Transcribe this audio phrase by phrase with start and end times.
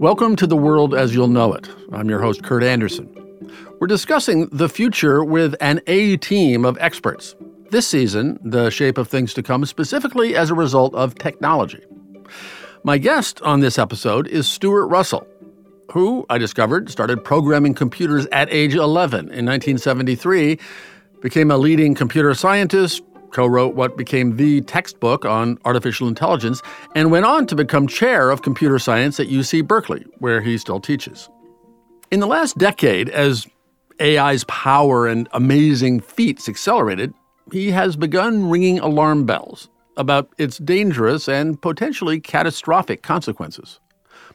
[0.00, 1.68] Welcome to the world as you'll know it.
[1.92, 3.06] I'm your host, Kurt Andersen.
[3.78, 7.36] We're discussing the future with an A team of experts.
[7.68, 11.84] This season, the shape of things to come, specifically as a result of technology.
[12.82, 15.26] My guest on this episode is Stuart Russell,
[15.92, 20.58] who I discovered started programming computers at age 11 in 1973,
[21.20, 26.62] became a leading computer scientist, co wrote what became the textbook on artificial intelligence,
[26.94, 30.80] and went on to become chair of computer science at UC Berkeley, where he still
[30.80, 31.28] teaches.
[32.10, 33.46] In the last decade, as
[34.00, 37.12] AI's power and amazing feats accelerated,
[37.52, 43.80] he has begun ringing alarm bells about its dangerous and potentially catastrophic consequences.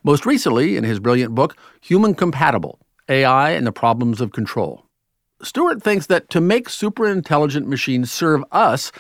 [0.04, 4.85] Most recently, in his brilliant book, Human Compatible AI and the Problems of Control.
[5.42, 8.92] Stuart thinks that to make superintelligent machines serve us,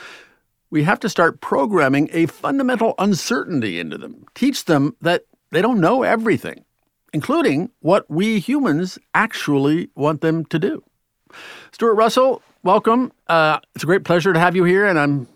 [0.70, 5.80] we have to start programming a fundamental uncertainty into them, teach them that they don't
[5.80, 6.66] know everything,
[7.14, 10.84] including what we humans actually want them to do.
[11.72, 13.12] Stuart Russell, welcome.
[13.27, 15.27] Uh, it's a great pleasure to have you here, and I'm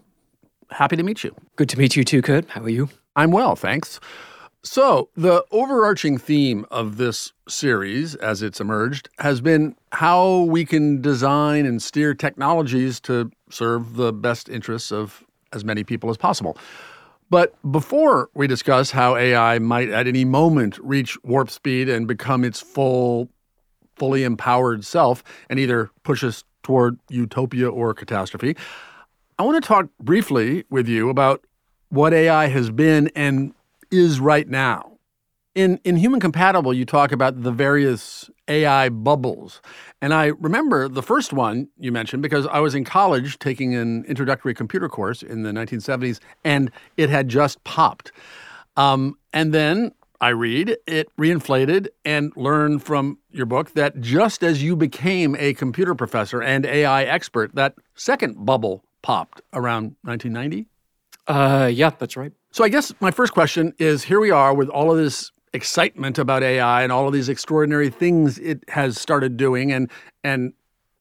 [0.72, 1.34] happy to meet you.
[1.56, 2.50] Good to meet you too, Kurt.
[2.50, 2.89] How are you?
[3.16, 4.00] I'm well, thanks.
[4.61, 11.01] So, the overarching theme of this series, as it's emerged, has been how we can
[11.01, 16.57] design and steer technologies to serve the best interests of as many people as possible.
[17.29, 22.44] But before we discuss how AI might at any moment reach warp speed and become
[22.44, 23.29] its full,
[23.95, 28.57] fully empowered self and either push us toward utopia or catastrophe,
[29.38, 31.45] I want to talk briefly with you about
[31.89, 33.53] what AI has been and
[33.91, 34.97] is right now.
[35.55, 39.61] In, in Human Compatible, you talk about the various AI bubbles.
[40.01, 44.05] And I remember the first one you mentioned because I was in college taking an
[44.05, 48.11] introductory computer course in the 1970s, and it had just popped.
[48.77, 54.61] Um, and then I read it reinflated and learned from your book that just as
[54.61, 60.67] you became a computer professor and AI expert, that second bubble popped around 1990.
[61.28, 62.33] Uh, yeah, that's right.
[62.51, 66.17] So I guess my first question is here we are with all of this excitement
[66.17, 69.89] about AI and all of these extraordinary things it has started doing and
[70.23, 70.53] and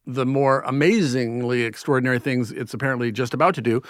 [0.06, 3.82] the more amazingly extraordinary things it's apparently just about to do.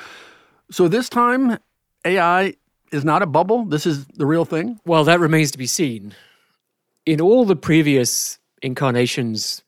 [0.70, 1.58] So this time
[2.04, 2.54] AI
[2.92, 3.64] is not a bubble.
[3.64, 4.80] This is the real thing.
[4.84, 6.14] Well, that remains to be seen.
[7.06, 9.62] In all the previous incarnations,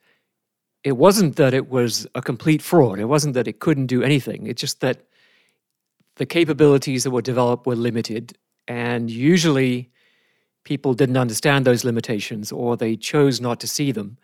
[0.85, 2.99] it wasn't that it was a complete fraud.
[2.99, 4.47] It wasn't that it couldn't do anything.
[4.47, 5.05] It's just that
[6.21, 8.37] the capabilities that were developed were limited,
[8.69, 9.91] and usually
[10.65, 14.19] people didn't understand those limitations or they chose not to see them.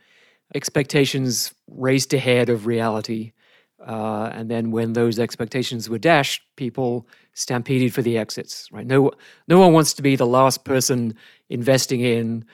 [0.54, 3.32] Expectations raced ahead of reality.
[3.80, 8.68] Uh, and then when those expectations were dashed, people stampeded for the exits.
[8.70, 8.86] Right?
[8.86, 9.10] No,
[9.48, 11.16] no one wants to be the last person
[11.48, 12.44] investing in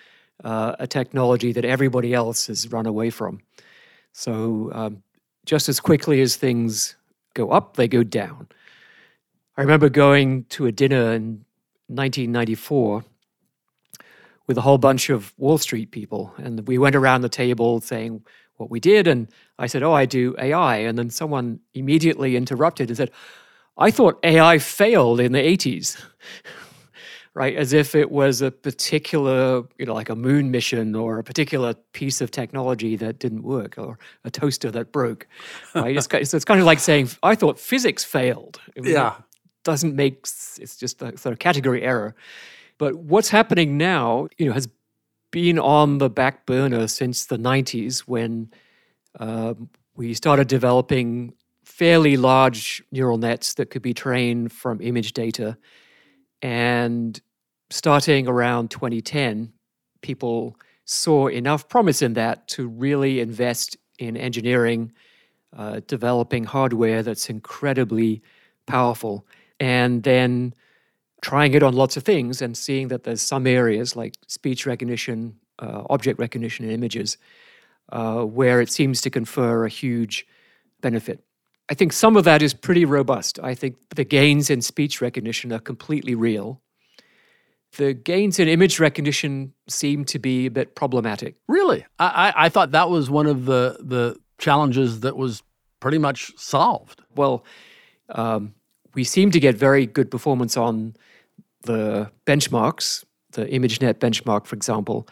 [0.44, 3.40] uh, a technology that everybody else has run away from.
[4.12, 5.02] So um,
[5.46, 6.94] just as quickly as things
[7.34, 8.46] go up, they go down.
[9.56, 11.44] I remember going to a dinner in
[11.88, 13.04] 1994
[14.46, 18.24] with a whole bunch of Wall Street people, and we went around the table saying
[18.56, 22.88] what we did, and I said, "Oh, I do AI," and then someone immediately interrupted
[22.88, 23.10] and said,
[23.76, 26.02] "I thought AI failed in the 80s."
[27.34, 27.54] right?
[27.54, 31.74] As if it was a particular, you know, like a moon mission or a particular
[31.92, 35.26] piece of technology that didn't work or a toaster that broke,
[35.74, 35.96] right?
[35.96, 38.60] it's, so it's kind of like saying, I thought physics failed.
[38.76, 39.16] yeah
[39.64, 40.26] doesn't make
[40.58, 42.14] it's just a sort of category error.
[42.78, 44.68] But what's happening now, you know, has
[45.30, 48.50] been on the back burner since the 90s when
[49.18, 49.54] uh,
[49.94, 51.32] we started developing
[51.64, 55.56] fairly large neural nets that could be trained from image data.
[56.42, 57.20] And
[57.70, 59.52] starting around 2010,
[60.02, 64.92] people saw enough promise in that to really invest in engineering,
[65.56, 68.22] uh, developing hardware that's incredibly
[68.66, 69.26] powerful
[69.62, 70.52] and then
[71.20, 75.36] trying it on lots of things and seeing that there's some areas like speech recognition,
[75.60, 77.16] uh, object recognition, and images
[77.92, 80.26] uh, where it seems to confer a huge
[80.80, 81.22] benefit.
[81.68, 83.38] I think some of that is pretty robust.
[83.40, 86.60] I think the gains in speech recognition are completely real.
[87.76, 91.36] The gains in image recognition seem to be a bit problematic.
[91.46, 95.44] Really, I, I, I thought that was one of the the challenges that was
[95.78, 97.00] pretty much solved.
[97.14, 97.44] Well,
[98.08, 98.54] um,
[98.94, 100.94] we seem to get very good performance on
[101.62, 105.08] the benchmarks, the ImageNet benchmark, for example,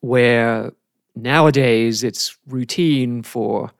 [0.00, 0.72] where
[1.14, 3.70] nowadays it's routine for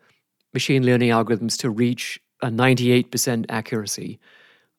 [0.52, 4.18] machine learning algorithms to reach a 98% accuracy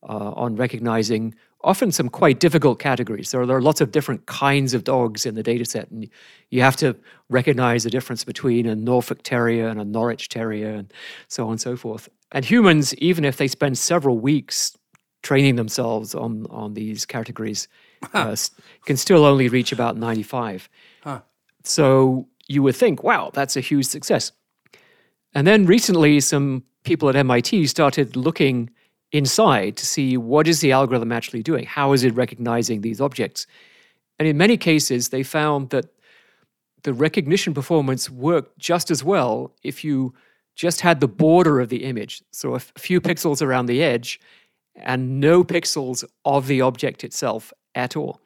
[0.07, 1.36] uh, on recognizing
[1.66, 3.31] often some quite difficult categories.
[3.31, 6.07] There are, there are lots of different kinds of dogs in the data set, and
[6.51, 6.95] you have to
[7.30, 10.94] recognize the difference between a Norfolk Terrier and a Norwich Terrier, and
[11.27, 12.07] so on and so forth.
[12.36, 14.78] And humans, even if they spend several weeks
[15.24, 17.70] training themselves on, on these categories,
[18.14, 18.36] uh,
[18.86, 20.70] can still only reach about 95.
[21.02, 21.22] Huh.
[21.64, 24.34] So you would think, wow, that's a huge success.
[25.34, 28.70] And then recently, some people at MIT started looking
[29.14, 31.66] inside to see what is the algorithm actually doing?
[31.66, 33.48] How is it recognizing these objects?
[34.20, 35.86] And in many cases, they found that
[36.84, 40.14] the recognition performance worked just as well if you
[40.56, 44.19] just had the border of the image, so a few pixels around the edge,
[44.75, 48.19] and no pixels of the object itself at all.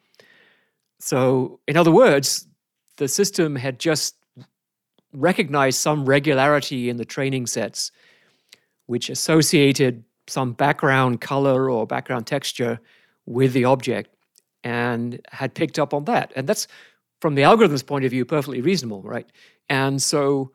[1.00, 2.46] So, in other words,
[2.96, 4.16] the system had just
[5.12, 7.90] recognized some regularity in the training sets,
[8.86, 12.78] which associated some background color or background texture
[13.26, 14.14] with the object
[14.62, 16.32] and had picked up on that.
[16.36, 16.68] And that's,
[17.20, 19.28] from the algorithm's point of view, perfectly reasonable, right?
[19.68, 20.52] And so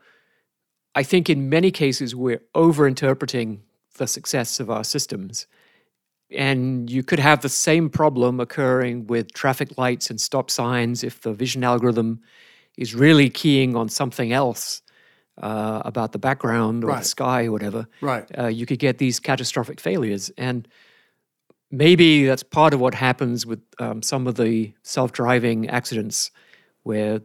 [0.95, 3.59] I think in many cases we're overinterpreting
[3.97, 5.45] the success of our systems.
[6.31, 11.21] And you could have the same problem occurring with traffic lights and stop signs if
[11.21, 12.21] the vision algorithm
[12.77, 14.81] is really keying on something else
[15.42, 17.00] uh, about the background or right.
[17.00, 18.25] the sky or whatever, right.
[18.38, 20.31] Uh, you could get these catastrophic failures.
[20.38, 20.68] And
[21.71, 26.31] maybe that's part of what happens with um, some of the self driving accidents
[26.83, 27.21] where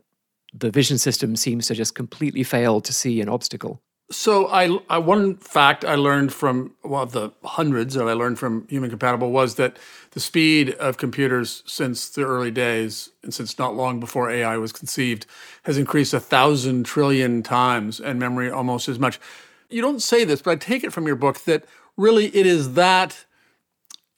[0.52, 3.80] the vision system seems to just completely fail to see an obstacle.
[4.12, 8.66] So I, I, one fact I learned from well the hundreds that I learned from
[8.66, 9.78] Human Compatible was that
[10.10, 14.72] the speed of computers since the early days and since not long before AI was
[14.72, 15.26] conceived
[15.62, 19.20] has increased a thousand trillion times and memory almost as much.
[19.68, 21.64] You don't say this, but I take it from your book that
[21.96, 23.24] really it is that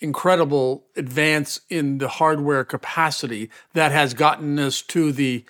[0.01, 5.45] incredible advance in the hardware capacity that has gotten us to the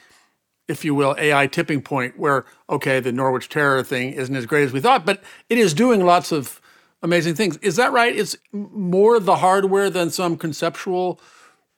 [0.69, 4.65] if you will, AI tipping point where, okay, the Norwich terrier thing isn't as great
[4.65, 6.61] as we thought, but it is doing lots of
[7.03, 7.57] amazing things.
[7.59, 8.15] Is that right?
[8.15, 11.21] It's more the hardware than some conceptual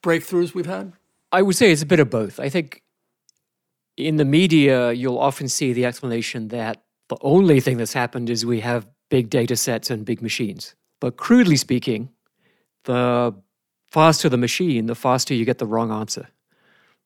[0.03, 0.93] breakthroughs we've had?
[1.31, 2.39] I would say it's a bit of both.
[2.39, 2.83] I think
[3.97, 8.45] in the media, you'll often see the explanation that the only thing that's happened is
[8.45, 10.75] we have big data sets and big machines.
[11.01, 12.09] But crudely speaking,
[12.85, 13.35] the
[13.91, 16.29] faster the machine, the faster you get the wrong answer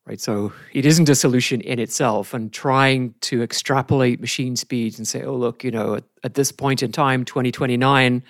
[0.09, 0.19] right?
[0.19, 2.33] So it isn't a solution in itself.
[2.33, 6.51] And trying to extrapolate machine speeds and say, oh, look, you know, at, at this
[6.51, 8.23] point in time, 2029,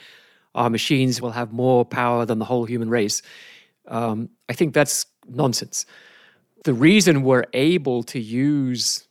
[0.56, 3.22] our machines will have more power than the whole human race.
[3.88, 5.86] Um, I think that's nonsense.
[6.66, 9.08] The reason we're able to use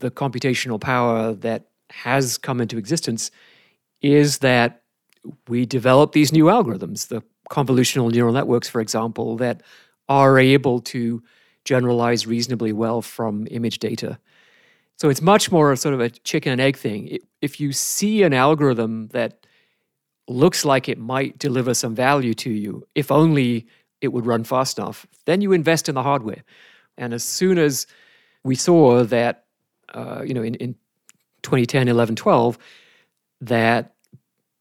[0.00, 3.30] the computational power that has come into existence
[4.02, 4.82] is that
[5.48, 9.62] we develop these new algorithms, the convolutional neural networks, for example, that
[10.06, 11.22] are able to
[11.64, 14.18] generalize reasonably well from image data.
[14.96, 17.18] So it's much more sort of a chicken and egg thing.
[17.40, 19.46] If you see an algorithm that
[20.28, 23.66] looks like it might deliver some value to you, if only
[24.00, 26.44] it would run fast enough, then you invest in the hardware.
[26.96, 27.86] And as soon as
[28.44, 29.44] we saw that,
[29.92, 30.74] uh, you know, in, in
[31.42, 32.58] 2010, 11, 12,
[33.40, 33.94] that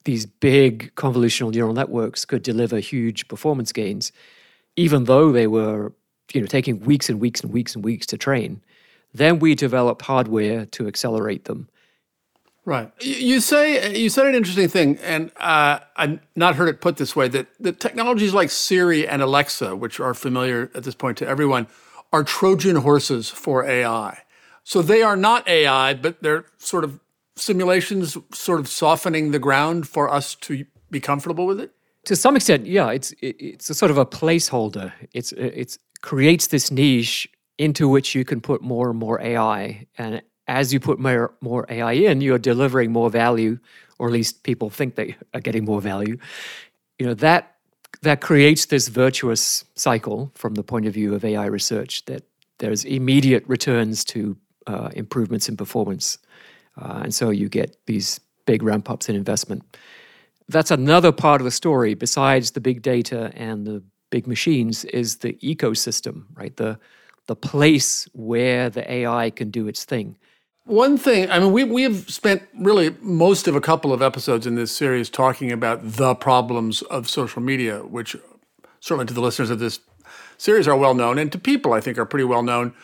[0.06, 4.12] these big convolutional neural networks could deliver huge performance gains,
[4.76, 5.94] even though they were
[6.32, 8.62] you know, taking weeks and weeks and weeks and weeks to train.
[9.14, 11.70] Then we developed hardware to accelerate them.
[12.66, 12.92] Right.
[13.02, 17.14] You say you said an interesting thing, and uh, I've not heard it put this
[17.14, 21.28] way: that the technologies like Siri and Alexa, which are familiar at this point to
[21.28, 21.68] everyone,
[22.14, 24.20] are Trojan horses for AI.
[24.64, 27.02] So they are not AI, but they're sort of
[27.36, 31.74] simulations, sort of softening the ground for us to be comfortable with it.
[32.06, 32.92] To some extent, yeah.
[32.92, 34.94] It's it's a sort of a placeholder.
[35.14, 39.88] It's it's creates this niche into which you can put more and more AI.
[39.98, 43.58] And as you put more, more AI in, you're delivering more value,
[43.98, 46.18] or at least people think they are getting more value.
[47.00, 47.50] You know, that
[48.02, 52.24] that creates this virtuous cycle from the point of view of AI research that
[52.58, 54.36] there's immediate returns to
[54.68, 56.18] uh, improvements in performance.
[56.76, 59.64] Uh, and so you get these big ramp ups in investment.
[60.50, 63.84] That's another part of the story besides the big data and the
[64.14, 66.56] big machines is the ecosystem, right?
[66.56, 66.78] The
[67.26, 70.18] the place where the AI can do its thing.
[70.66, 74.46] One thing, I mean, we we have spent really most of a couple of episodes
[74.46, 78.16] in this series talking about the problems of social media, which
[78.80, 79.80] certainly to the listeners of this
[80.38, 82.76] series are well known, and to people I think are pretty well known,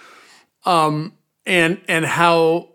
[0.65, 1.13] um,
[1.45, 2.69] and and how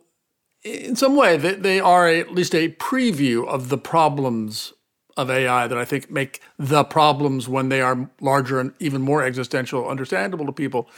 [0.62, 4.72] in some way they, they are a, at least a preview of the problems
[5.16, 9.22] of AI that I think make the problems when they are larger and even more
[9.22, 10.88] existential understandable to people.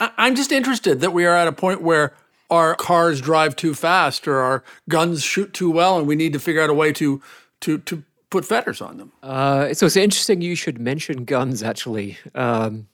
[0.00, 2.14] I'm just interested that we are at a point where
[2.50, 6.38] our cars drive too fast or our guns shoot too well, and we need to
[6.38, 7.20] figure out a way to
[7.60, 9.12] to to put fetters on them.
[9.22, 11.62] Uh, so it's interesting you should mention guns.
[11.62, 12.88] Actually, um,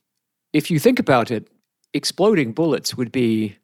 [0.52, 1.48] if you think about it,
[1.92, 3.56] exploding bullets would be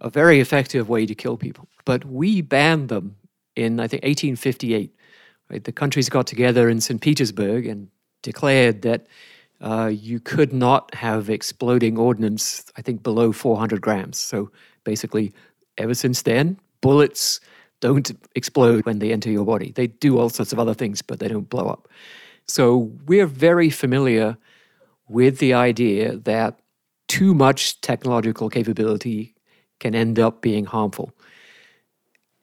[0.00, 3.16] a very effective way to kill people, but we banned them
[3.54, 4.94] in I think 1858.
[5.50, 5.64] Right?
[5.64, 7.00] The countries got together in St.
[7.00, 7.88] Petersburg and
[8.22, 9.06] declared that
[9.60, 14.18] uh, you could not have exploding ordnance, I think, below 400 grams.
[14.18, 14.50] So
[14.84, 15.32] basically,
[15.78, 17.40] ever since then, bullets
[17.80, 19.72] don't explode when they enter your body.
[19.72, 21.88] They do all sorts of other things, but they don't blow up.
[22.46, 24.36] So we're very familiar
[25.08, 26.58] with the idea that
[27.08, 29.34] too much technological capability
[29.80, 31.12] can end up being harmful.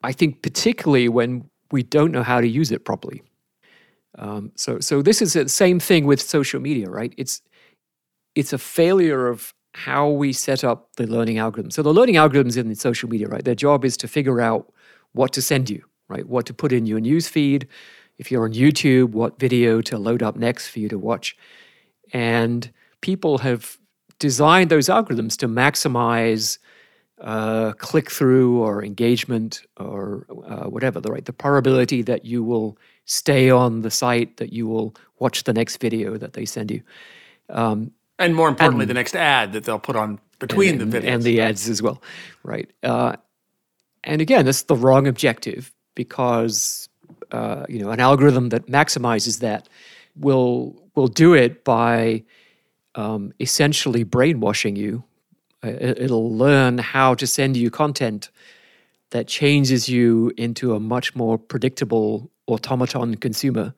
[0.04, 3.24] I think, particularly when we don't know how to use it properly.
[4.18, 7.14] Um, so, so this is the same thing with social media, right?
[7.18, 7.42] It's
[8.36, 11.72] it's a failure of how we set up the learning algorithm.
[11.72, 13.44] So the learning algorithms in social media, right?
[13.44, 14.72] Their job is to figure out
[15.14, 16.28] what to send you, right?
[16.28, 17.68] What to put in your news feed.
[18.18, 21.36] If you're on YouTube, what video to load up next for you to watch.
[22.14, 23.78] And people have
[24.20, 26.58] designed those algorithms to maximize
[27.22, 31.26] uh, click through or engagement or uh, whatever, the right?
[31.26, 35.78] The probability that you will stay on the site, that you will watch the next
[35.78, 36.82] video that they send you.
[37.50, 41.00] Um, and more importantly, and, the next ad that they'll put on between and, the
[41.00, 41.14] videos.
[41.14, 42.02] And the ads as well,
[42.44, 42.70] right?
[42.84, 43.16] Uh,
[44.04, 46.90] and again, that's the wrong objective because
[47.32, 49.68] uh, you know an algorithm that maximizes that
[50.16, 52.24] will will do it by
[52.96, 55.04] um, essentially brainwashing you.
[55.66, 58.30] Uh, it'll learn how to send you content
[59.10, 63.74] that changes you into a much more predictable automaton consumer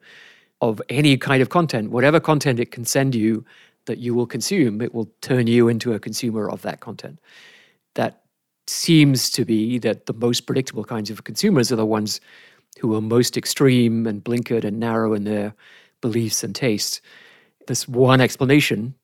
[0.60, 3.44] of any kind of content, whatever content it can send you
[3.86, 7.18] that you will consume, it will turn you into a consumer of that content.
[7.94, 8.22] That
[8.66, 12.20] seems to be that the most predictable kinds of consumers are the ones
[12.80, 15.54] who are most extreme and blinkered and narrow in their
[16.00, 17.00] beliefs and tastes.
[17.66, 18.94] This one explanation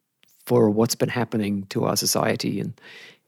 [0.46, 2.74] for what's been happening to our society in,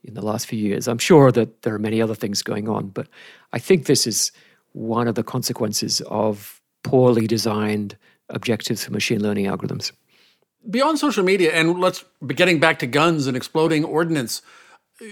[0.03, 0.87] in the last few years.
[0.87, 3.07] I'm sure that there are many other things going on, but
[3.53, 4.31] I think this is
[4.73, 7.97] one of the consequences of poorly designed
[8.29, 9.91] objectives for machine learning algorithms.
[10.69, 14.41] Beyond social media, and let's be getting back to guns and exploding ordnance,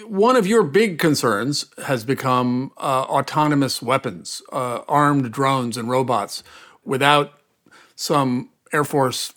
[0.07, 6.43] one of your big concerns has become uh, autonomous weapons, uh, armed drones and robots
[6.83, 7.33] without
[7.95, 9.33] some Air Force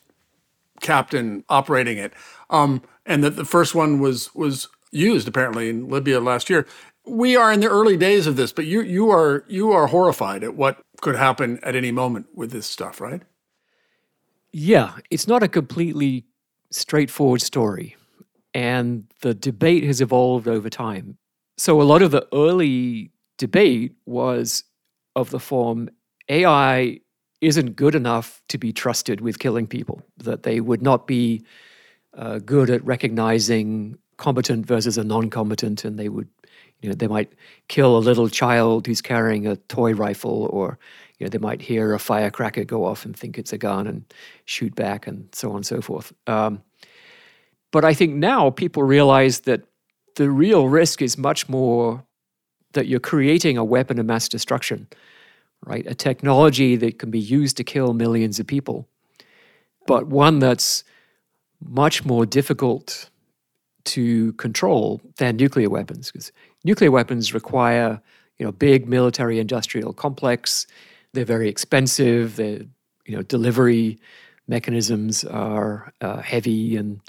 [0.81, 2.13] captain operating it.
[2.51, 6.67] Um, and that the first one was was used apparently in Libya last year.
[7.07, 10.45] We are in the early days of this, but you you are you are horrified
[10.45, 13.23] at what could happen at any moment with this stuff, right?
[14.53, 16.25] Yeah, it's not a completely
[16.71, 17.97] straightforward story
[18.55, 21.17] and the debate has evolved over time.
[21.57, 24.65] So a lot of the early debate was
[25.17, 25.91] of the form
[26.29, 27.01] AI
[27.41, 31.45] isn't good enough to be trusted with killing people, that they would not be
[32.19, 36.29] uh, good at recognizing competent versus a non-competent, and they would,
[36.81, 37.33] you know, they might
[37.69, 40.79] kill a little child who's carrying a toy rifle, or
[41.19, 44.05] you know, they might hear a firecracker go off and think it's a gun and
[44.45, 46.13] shoot back, and so on and so forth.
[46.27, 46.63] Um,
[47.71, 49.63] but I think now people realize that
[50.17, 52.05] the real risk is much more
[52.73, 54.89] that you're creating a weapon of mass destruction,
[55.65, 55.87] right?
[55.87, 58.89] A technology that can be used to kill millions of people,
[59.87, 60.83] but one that's
[61.63, 63.11] much more difficult
[63.85, 66.31] to control than nuclear weapons because
[66.65, 68.01] nuclear weapons require
[68.39, 70.67] you know big military industrial complex
[71.15, 72.61] they're very expensive their
[73.07, 73.99] you know delivery
[74.49, 77.01] mechanisms are uh, heavy and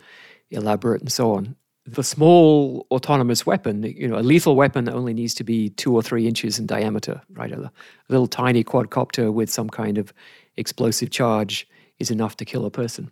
[0.52, 1.56] elaborate and so on.
[1.86, 6.04] The small autonomous weapon, you know, a lethal weapon only needs to be two or
[6.04, 7.52] three inches in diameter, right?
[7.52, 7.72] A,
[8.10, 10.14] little tiny quadcopter with some kind of
[10.58, 13.12] explosive charge is enough to kill a person.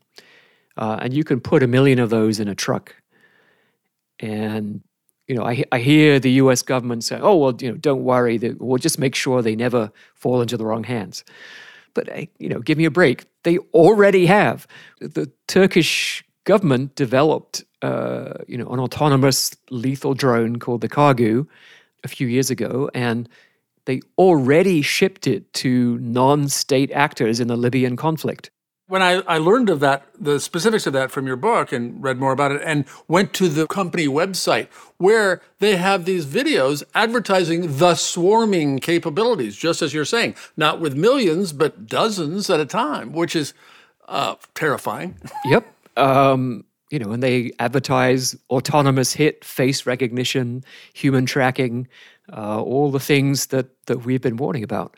[0.78, 2.96] Uh, and you can put a million of those in a truck.
[4.20, 4.82] And
[5.28, 6.62] you know, I, I hear the U.S.
[6.62, 8.38] government say, "Oh, well, you know, don't worry.
[8.60, 11.24] We'll just make sure they never fall into the wrong hands."
[11.94, 12.08] But
[12.40, 13.26] you know, give me a break.
[13.44, 14.68] They already have.
[15.00, 21.46] The Turkish government developed, uh, you know, an autonomous lethal drone called the Kargu
[22.04, 23.28] a few years ago, and
[23.86, 28.50] they already shipped it to non-state actors in the Libyan conflict.
[28.88, 32.18] When I, I learned of that, the specifics of that from your book and read
[32.18, 34.68] more about it, and went to the company website
[34.98, 40.96] where they have these videos advertising the swarming capabilities, just as you're saying, not with
[40.96, 43.54] millions, but dozens at a time, which is
[44.08, 45.18] uh, terrifying.
[45.46, 45.66] Yep.
[45.98, 50.64] Um, you know, and they advertise autonomous hit, face recognition,
[50.94, 51.88] human tracking,
[52.32, 54.96] uh, all the things that that we've been warning about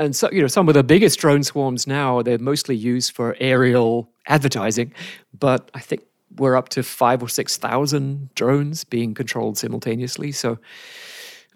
[0.00, 3.36] and so you know some of the biggest drone swarms now they're mostly used for
[3.40, 4.92] aerial advertising
[5.38, 6.02] but i think
[6.36, 10.32] we're up to five or six thousand drones being controlled simultaneously.
[10.32, 10.58] So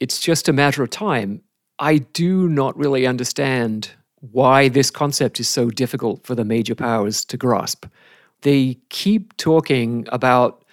[0.00, 1.42] it's just a matter of time.
[1.78, 3.90] I do not really understand
[4.32, 7.86] why this concept is so difficult for the major powers to grasp.
[8.42, 10.64] They keep talking about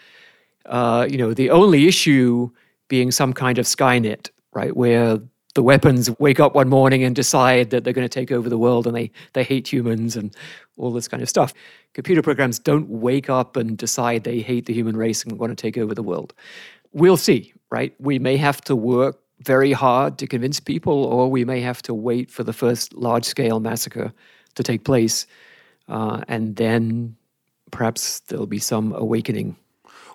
[0.65, 2.49] uh, you know the only issue
[2.87, 5.19] being some kind of skynet right where
[5.53, 8.57] the weapons wake up one morning and decide that they're going to take over the
[8.57, 10.35] world and they, they hate humans and
[10.77, 11.53] all this kind of stuff.
[11.93, 15.61] Computer programs don't wake up and decide they hate the human race and want to
[15.61, 16.33] take over the world.
[16.93, 17.93] We'll see, right?
[17.99, 21.93] We may have to work very hard to convince people, or we may have to
[21.93, 24.13] wait for the first large scale massacre
[24.55, 25.25] to take place.
[25.89, 27.15] Uh, and then
[27.71, 29.55] perhaps there'll be some awakening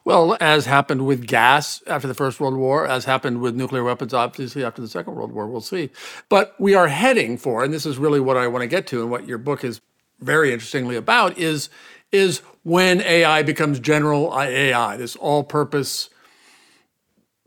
[0.06, 4.14] well, as happened with gas after the First World War, as happened with nuclear weapons,
[4.14, 5.90] obviously after the Second World War, we'll see.
[6.28, 9.02] But we are heading for, and this is really what I want to get to,
[9.02, 9.80] and what your book is
[10.20, 11.68] very interestingly about, is
[12.12, 16.08] is when AI becomes general AI, this all-purpose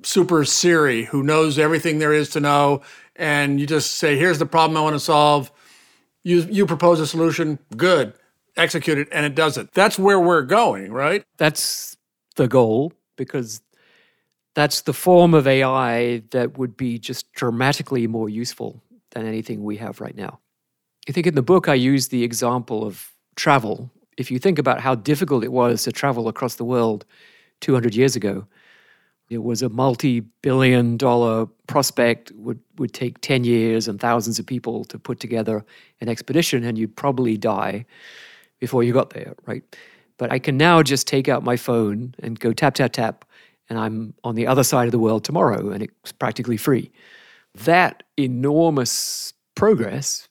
[0.03, 2.81] super Siri who knows everything there is to know,
[3.15, 5.49] and you just say, "Here's the problem I want to solve."
[6.23, 8.11] You you propose a solution, good,
[8.57, 9.71] execute it, and it does it.
[9.73, 11.23] That's where we're going, right?
[11.37, 11.95] That's
[12.39, 13.61] the goal because
[14.55, 18.81] that's the form of AI that would be just dramatically more useful
[19.11, 20.39] than anything we have right now.
[21.07, 23.91] I think in the book, I use the example of travel.
[24.17, 27.05] If you think about how difficult it was to travel across the world
[27.59, 28.45] 200 years ago,
[29.29, 34.45] it was a multi billion dollar prospect, would, would take 10 years and thousands of
[34.45, 35.65] people to put together
[35.99, 37.85] an expedition, and you'd probably die
[38.59, 39.63] before you got there, right?
[40.19, 43.25] But I can now just take out my phone and go tap, tap, tap,
[43.69, 46.91] and I'm on the other side of the world tomorrow, and it's practically free.
[47.55, 50.27] That enormous progress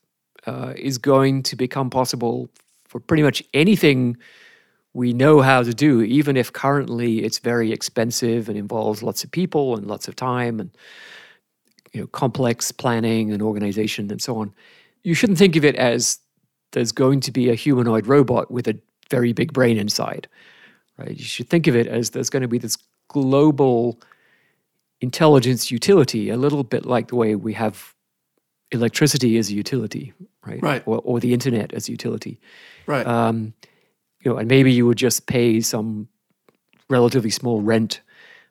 [0.47, 2.49] uh, is going to become possible
[2.87, 4.17] for pretty much anything
[4.93, 9.31] we know how to do, even if currently it's very expensive and involves lots of
[9.31, 10.71] people and lots of time and
[11.93, 14.53] you know complex planning and organization and so on.
[15.03, 16.19] You shouldn't think of it as
[16.73, 18.79] there's going to be a humanoid robot with a
[19.11, 20.29] very big brain inside.
[20.99, 21.17] Right?
[21.17, 22.77] You should think of it as there's going to be this
[23.09, 24.01] global
[25.01, 27.95] intelligence utility, a little bit like the way we have
[28.73, 30.13] electricity as a utility,
[30.45, 30.63] right?
[30.63, 30.83] Right.
[30.87, 32.41] Or, or the internet as a utility.
[32.87, 33.07] Right.
[33.07, 33.55] Um,
[34.25, 36.09] you know, and maybe you would just pay some
[36.91, 38.01] relatively small rent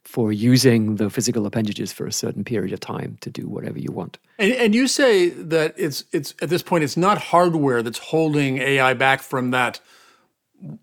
[0.04, 3.92] for using the physical appendages for a certain period of time to do whatever you
[3.92, 4.18] want.
[4.40, 8.58] And, and you say that it's it's at this point it's not hardware that's holding
[8.60, 9.82] AI back from that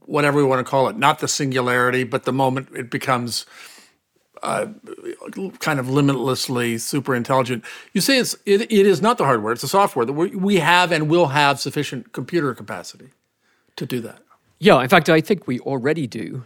[0.07, 3.47] whatever we want to call it, not the singularity, but the moment it becomes
[4.43, 4.67] uh,
[5.59, 7.65] kind of limitlessly super intelligent.
[7.93, 10.57] You say it's it, it is not the hardware; it's the software that we, we
[10.57, 13.09] have and will have sufficient computer capacity
[13.77, 14.21] to do that.
[14.59, 16.45] Yeah, in fact, I think we already do.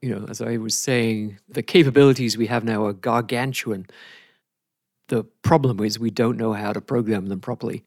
[0.00, 3.86] You know, as I was saying, the capabilities we have now are gargantuan.
[5.08, 7.82] The problem is we don't know how to program them properly.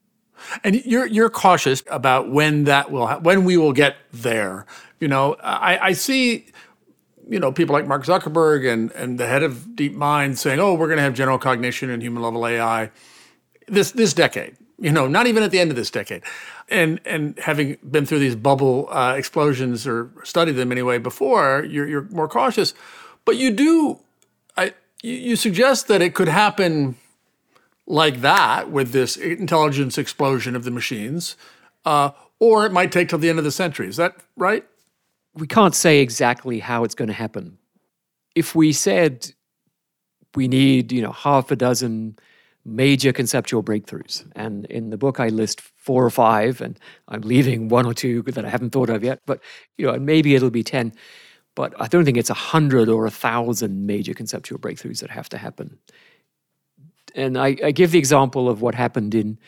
[0.64, 4.66] And you're you're cautious about when that will ha- when we will get there.
[5.00, 6.46] You know, I, I see,
[7.28, 10.88] you know, people like Mark Zuckerberg and and the head of DeepMind saying, "Oh, we're
[10.88, 12.90] going to have general cognition and human level AI
[13.68, 16.22] this this decade." You know, not even at the end of this decade.
[16.68, 21.86] And and having been through these bubble uh, explosions or studied them anyway before, you're
[21.86, 22.74] you're more cautious.
[23.24, 24.00] But you do,
[24.56, 26.96] I you, you suggest that it could happen
[27.86, 31.36] like that with this intelligence explosion of the machines,
[31.84, 33.88] uh, or it might take till the end of the century.
[33.88, 34.64] Is that right?
[35.34, 37.58] We can't say exactly how it's going to happen.
[38.34, 39.32] If we said
[40.34, 42.18] we need, you know, half a dozen
[42.64, 47.68] major conceptual breakthroughs, and in the book I list four or five, and I'm leaving
[47.68, 49.40] one or two that I haven't thought of yet, but
[49.76, 50.92] you know, and maybe it'll be ten.
[51.54, 55.28] But I don't think it's a hundred or a thousand major conceptual breakthroughs that have
[55.30, 55.78] to happen
[57.14, 59.38] and I, I, give the example of what happened in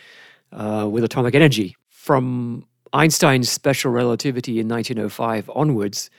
[0.53, 6.11] uh, with atomic energy from Einstein's special relativity in 1905 onwards.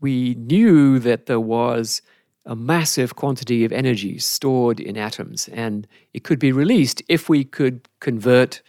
[0.00, 2.02] We knew that there was
[2.46, 7.44] a massive quantity of energy stored in atoms, and it could be released if we
[7.44, 8.62] could convert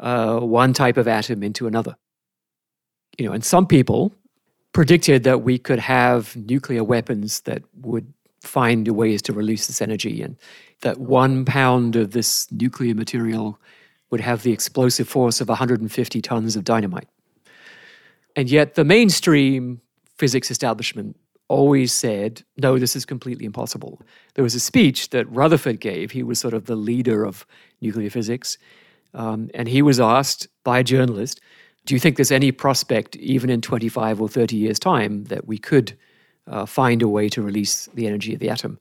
[0.00, 1.96] uh, one type of atom into another.
[3.18, 4.12] You know, and some people
[4.72, 10.22] predicted that we could have nuclear weapons that would find ways to release this energy
[10.22, 10.36] and
[10.82, 13.58] that one pound of this nuclear material
[14.10, 17.08] would have the explosive force of 150 tons of dynamite.
[18.36, 19.80] And yet, the mainstream
[20.16, 21.16] physics establishment
[21.48, 24.00] always said, no, this is completely impossible.
[24.34, 26.10] There was a speech that Rutherford gave.
[26.10, 27.46] He was sort of the leader of
[27.80, 28.58] nuclear physics.
[29.14, 31.40] Um, and he was asked by a journalist,
[31.86, 35.56] do you think there's any prospect, even in 25 or 30 years' time, that we
[35.56, 35.96] could
[36.48, 38.78] uh, find a way to release the energy of the atom?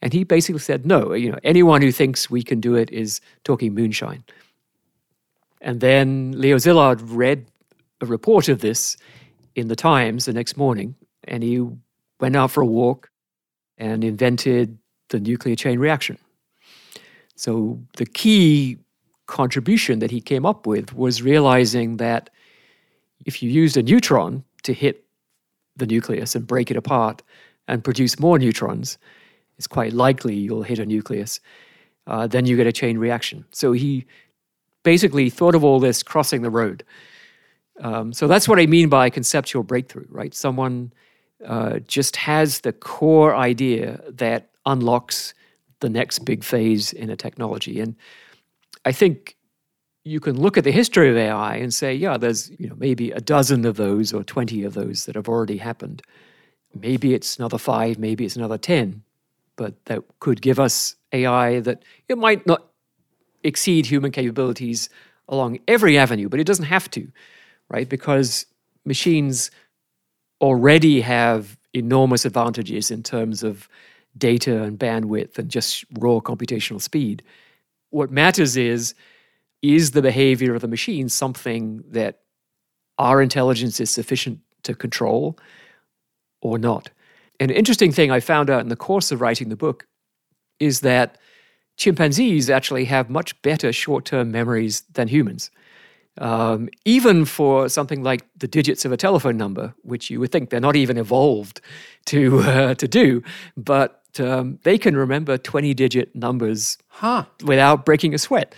[0.00, 1.12] And he basically said, no.
[1.12, 4.24] You know, anyone who thinks we can do it is talking moonshine.
[5.60, 7.46] And then Leo Szilard read
[8.00, 8.96] a report of this
[9.56, 11.66] in the Times the next morning, and he
[12.20, 13.10] went out for a walk
[13.76, 16.16] and invented the nuclear chain reaction.
[17.34, 18.78] So the key
[19.26, 22.30] contribution that he came up with was realizing that
[23.26, 25.04] if you used a neutron to hit
[25.76, 27.22] the nucleus and break it apart
[27.66, 28.96] and produce more neutrons,
[29.58, 31.40] it's quite likely you'll hit a nucleus.
[32.06, 33.44] Uh, then you get a chain reaction.
[33.50, 34.06] So he
[34.82, 36.84] basically thought of all this crossing the road.
[37.80, 40.34] Um, so that's what I mean by conceptual breakthrough, right?
[40.34, 40.92] Someone
[41.44, 45.34] uh, just has the core idea that unlocks
[45.80, 47.80] the next big phase in a technology.
[47.80, 47.94] And
[48.84, 49.36] I think
[50.04, 53.10] you can look at the history of AI and say, yeah, there's you know maybe
[53.10, 56.02] a dozen of those or 20 of those that have already happened.
[56.74, 59.02] Maybe it's another five, maybe it's another 10,
[59.58, 62.70] but that could give us AI that it might not
[63.44, 64.88] exceed human capabilities
[65.28, 67.06] along every avenue, but it doesn't have to,
[67.68, 67.88] right?
[67.88, 68.46] Because
[68.86, 69.50] machines
[70.40, 73.68] already have enormous advantages in terms of
[74.16, 77.22] data and bandwidth and just raw computational speed.
[77.90, 78.94] What matters is
[79.60, 82.20] is the behavior of the machine something that
[82.96, 85.36] our intelligence is sufficient to control
[86.40, 86.90] or not?
[87.40, 89.86] An interesting thing I found out in the course of writing the book
[90.58, 91.18] is that
[91.76, 95.50] chimpanzees actually have much better short term memories than humans.
[96.20, 100.50] Um, even for something like the digits of a telephone number, which you would think
[100.50, 101.60] they're not even evolved
[102.06, 103.22] to uh, to do,
[103.56, 107.24] but um, they can remember twenty digit numbers huh.
[107.44, 108.54] without breaking a sweat.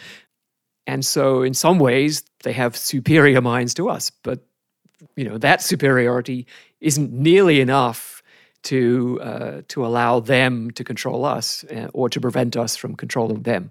[0.87, 4.41] And so, in some ways, they have superior minds to us, but
[5.15, 6.47] you know that superiority
[6.81, 8.20] isn't nearly enough
[8.63, 13.43] to uh, to allow them to control us uh, or to prevent us from controlling
[13.43, 13.71] them.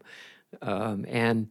[0.62, 1.50] Um, and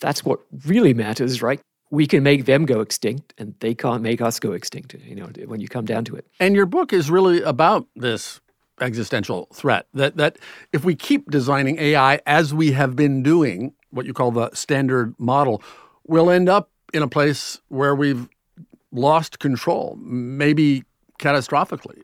[0.00, 1.60] that's what really matters, right?
[1.90, 4.94] We can make them go extinct, and they can't make us go extinct.
[4.94, 6.26] You know, when you come down to it.
[6.38, 8.40] And your book is really about this
[8.80, 10.38] existential threat that that
[10.72, 15.14] if we keep designing AI as we have been doing, what you call the standard
[15.18, 15.62] model,
[16.06, 18.28] we'll end up in a place where we've
[18.92, 20.84] lost control, maybe
[21.20, 22.02] catastrophically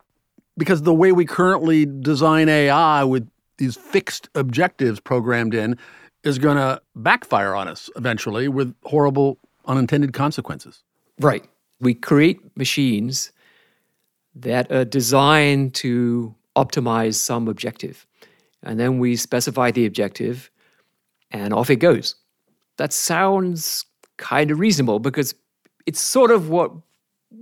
[0.56, 5.78] because the way we currently design AI with these fixed objectives programmed in
[6.24, 10.82] is going to backfire on us eventually with horrible unintended consequences.
[11.20, 11.44] Right.
[11.80, 13.32] We create machines
[14.34, 18.06] that are designed to optimize some objective.
[18.62, 20.50] And then we specify the objective
[21.30, 22.16] and off it goes.
[22.78, 23.84] That sounds
[24.16, 25.34] kind of reasonable because
[25.86, 26.72] it's sort of what,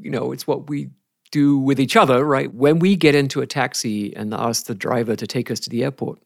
[0.01, 0.91] you know, it's what we
[1.35, 2.55] do with each other, right?
[2.55, 5.83] When we get into a taxi and ask the driver to take us to the
[5.83, 6.21] airport,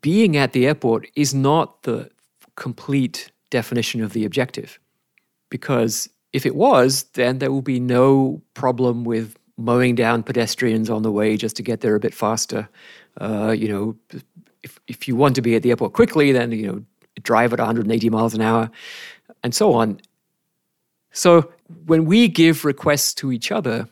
[0.00, 2.10] being at the airport is not the
[2.56, 4.80] complete definition of the objective.
[5.48, 11.02] Because if it was, then there will be no problem with mowing down pedestrians on
[11.02, 12.68] the way just to get there a bit faster.
[13.20, 13.96] Uh, you know,
[14.64, 16.84] if, if you want to be at the airport quickly, then, you know,
[17.22, 18.68] drive at 180 miles an hour
[19.44, 20.00] and so on.
[21.12, 21.52] So
[21.86, 23.88] when we give requests to each other,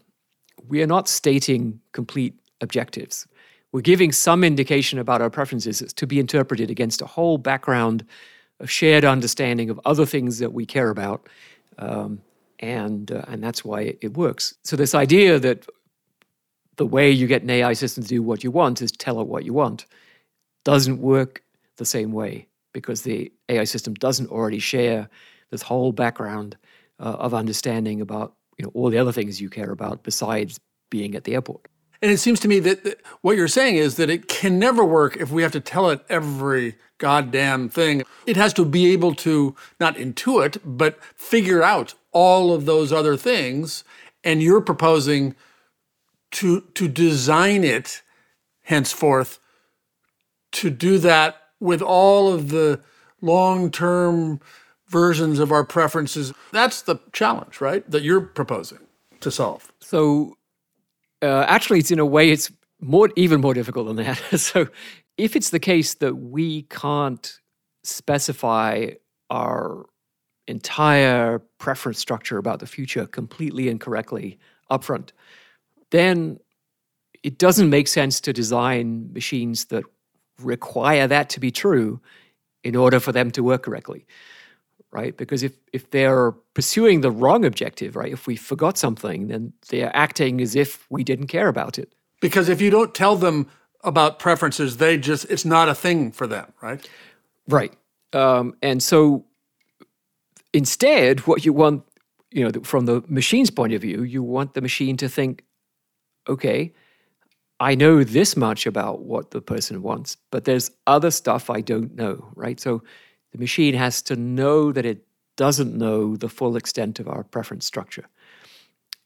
[0.68, 3.26] we are not stating complete objectives.
[3.72, 8.06] We're giving some indication about our preferences to be interpreted against a whole background
[8.60, 11.28] of shared understanding of other things that we care about.
[11.78, 12.20] Um,
[12.60, 14.54] and, uh, and that's why it works.
[14.62, 15.66] So, this idea that
[16.76, 19.26] the way you get an AI system to do what you want is tell it
[19.26, 19.86] what you want
[20.64, 21.42] doesn't work
[21.76, 25.08] the same way because the AI system doesn't already share
[25.50, 26.56] this whole background
[26.98, 31.14] uh, of understanding about you know all the other things you care about besides being
[31.14, 31.66] at the airport.
[32.02, 34.84] And it seems to me that, that what you're saying is that it can never
[34.84, 38.02] work if we have to tell it every goddamn thing.
[38.26, 43.16] It has to be able to not intuit, but figure out all of those other
[43.16, 43.84] things.
[44.22, 45.34] And you're proposing
[46.32, 48.02] to to design it
[48.62, 49.38] henceforth
[50.52, 52.80] to do that with all of the
[53.20, 54.40] long-term
[54.94, 56.32] versions of our preferences.
[56.52, 57.82] That's the challenge, right?
[57.90, 58.78] That you're proposing
[59.20, 59.72] to solve.
[59.80, 60.36] So,
[61.20, 64.18] uh, actually, it's in a way, it's more even more difficult than that.
[64.40, 64.68] so,
[65.18, 67.40] if it's the case that we can't
[67.82, 68.90] specify
[69.30, 69.86] our
[70.46, 74.38] entire preference structure about the future completely and correctly
[74.70, 75.10] upfront,
[75.90, 76.38] then
[77.24, 79.84] it doesn't make sense to design machines that
[80.40, 82.00] require that to be true
[82.62, 84.06] in order for them to work correctly
[84.94, 85.16] right?
[85.16, 89.94] Because if if they're pursuing the wrong objective right if we forgot something then they're
[89.94, 91.92] acting as if we didn't care about it.
[92.20, 93.48] Because if you don't tell them
[93.82, 96.88] about preferences they just it's not a thing for them right?
[97.48, 97.72] Right.
[98.12, 99.26] Um, and so
[100.52, 101.82] instead what you want
[102.30, 105.44] you know from the machine's point of view you want the machine to think
[106.28, 106.72] okay
[107.60, 111.94] I know this much about what the person wants, but there's other stuff I don't
[111.94, 112.58] know, right?
[112.58, 112.82] So
[113.34, 115.04] the machine has to know that it
[115.36, 118.06] doesn't know the full extent of our preference structure.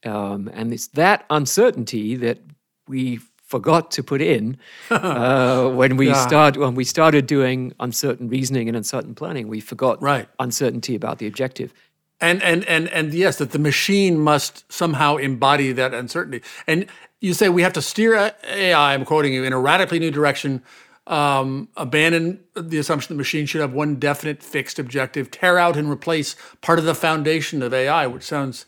[0.04, 2.38] Um, and it's that uncertainty that
[2.86, 4.58] we forgot to put in
[4.90, 6.26] uh, when we yeah.
[6.26, 9.48] start when we started doing uncertain reasoning and uncertain planning.
[9.48, 10.28] We forgot right.
[10.38, 11.72] uncertainty about the objective.
[12.20, 16.42] And and and and yes, that the machine must somehow embody that uncertainty.
[16.66, 16.84] And
[17.20, 20.62] you say we have to steer AI, I'm quoting you, in a radically new direction,
[21.09, 25.90] um, abandon the assumption the machine should have one definite fixed objective, tear out and
[25.90, 28.66] replace part of the foundation of AI, which sounds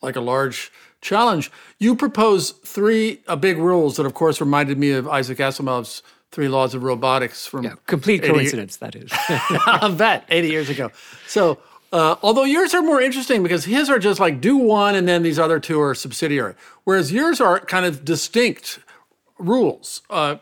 [0.00, 1.50] like a large challenge.
[1.78, 6.48] You propose three uh, big rules that, of course, reminded me of Isaac Asimov's three
[6.48, 9.12] laws of robotics from yeah, complete coincidence, that is.
[9.82, 10.90] of that 80 years ago.
[11.26, 11.58] So
[11.92, 15.22] uh, although yours are more interesting because his are just like do one and then
[15.22, 18.80] these other two are subsidiary, whereas yours are kind of distinct
[19.38, 20.02] rules.
[20.10, 20.36] Uh,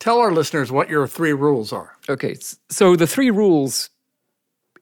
[0.00, 1.96] tell our listeners what your three rules are.
[2.08, 2.36] Okay,
[2.68, 3.90] so the three rules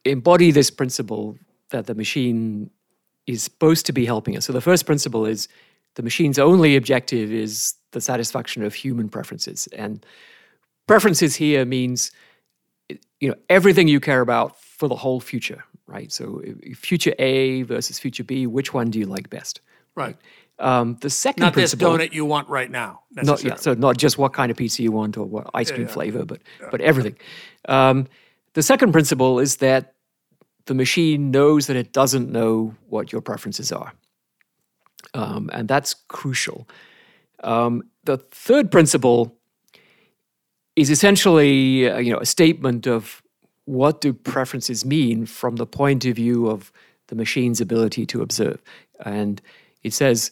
[0.03, 1.37] embody this principle
[1.69, 2.69] that the machine
[3.27, 4.45] is supposed to be helping us.
[4.45, 5.47] So the first principle is
[5.95, 10.05] the machine's only objective is the satisfaction of human preferences, and
[10.87, 12.11] preferences here means
[13.19, 16.11] you know everything you care about for the whole future right?
[16.11, 16.41] So
[16.73, 19.61] future A versus future B, which one do you like best?
[19.95, 20.17] Right.
[20.57, 23.01] Um, the second not principle, this donut you want right now.
[23.11, 25.81] Not yeah, so not just what kind of pizza you want or what ice cream
[25.81, 25.93] yeah, yeah.
[25.93, 26.67] flavor, but yeah.
[26.71, 27.17] but everything.
[27.67, 28.07] Um,
[28.53, 29.95] the second principle is that
[30.65, 33.93] the machine knows that it doesn't know what your preferences are,
[35.13, 36.67] um, and that's crucial.
[37.43, 39.35] Um, the third principle
[40.77, 43.21] is essentially uh, you know a statement of
[43.65, 46.71] what do preferences mean from the point of view of
[47.07, 48.61] the machine's ability to observe?
[49.03, 49.41] And
[49.83, 50.31] it says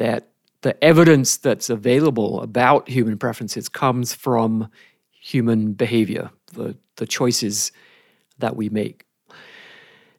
[0.00, 0.28] that
[0.62, 4.68] the evidence that's available about human preferences comes from
[5.10, 7.70] human behavior, the, the choices
[8.38, 9.04] that we make.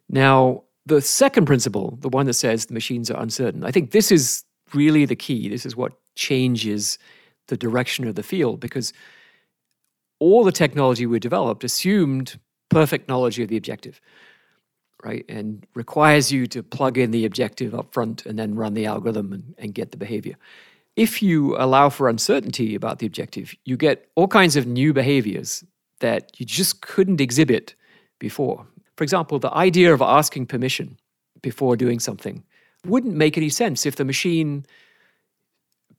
[0.08, 4.12] Now, the second principle, the one that says the machines are uncertain, I think this
[4.12, 5.48] is really the key.
[5.48, 6.96] This is what changes
[7.48, 8.92] the direction of the field because
[10.20, 14.00] all the technology we developed assumed perfect knowledge of the objective,
[15.04, 15.24] right?
[15.28, 19.32] And requires you to plug in the objective up front and then run the algorithm
[19.32, 20.36] and, and get the behavior.
[20.96, 25.64] If you allow for uncertainty about the objective, you get all kinds of new behaviors
[26.00, 27.74] that you just couldn't exhibit
[28.18, 28.66] before.
[28.96, 30.98] For example, the idea of asking permission
[31.40, 32.44] before doing something
[32.86, 34.66] wouldn't make any sense if the machine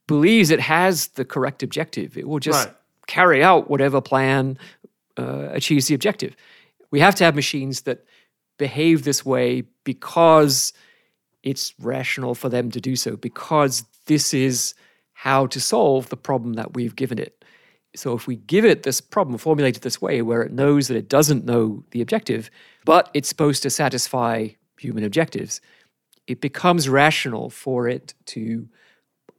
[0.06, 2.16] believes it has the correct objective.
[2.16, 2.76] It will just right.
[3.06, 4.58] carry out whatever plan
[5.18, 6.36] uh, achieves the objective.
[6.90, 8.04] We have to have machines that
[8.58, 10.72] behave this way because
[11.42, 14.74] it's rational for them to do so, because this is
[15.12, 17.44] how to solve the problem that we've given it.
[17.96, 21.08] So if we give it this problem formulated this way, where it knows that it
[21.08, 22.50] doesn't know the objective,
[22.84, 25.60] but it's supposed to satisfy human objectives,
[26.26, 28.68] it becomes rational for it to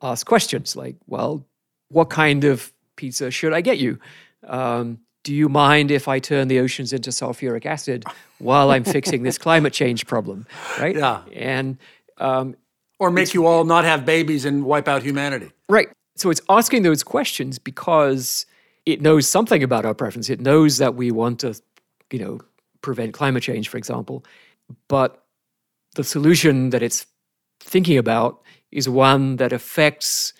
[0.01, 1.45] ask questions like, well,
[1.89, 3.99] what kind of pizza should I get you?
[4.47, 8.05] Um, do you mind if I turn the oceans into sulfuric acid
[8.37, 10.45] while I'm fixing this climate change problem?
[10.79, 10.95] Right?
[10.95, 11.23] Yeah.
[11.33, 11.79] And
[12.19, 12.55] um,
[12.99, 15.51] or make you all not have babies and wipe out humanity.
[15.67, 15.89] Right.
[16.15, 18.45] So it's asking those questions because
[18.85, 20.29] it knows something about our preference.
[20.29, 21.59] It knows that we want to,
[22.11, 22.39] you know,
[22.81, 24.23] prevent climate change, for example.
[24.87, 25.23] But
[25.95, 27.07] the solution that it's
[27.59, 30.33] thinking about is one that affects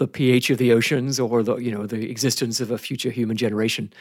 [0.00, 3.36] the pH of the oceans or the you know the existence of a future human
[3.36, 3.92] generation.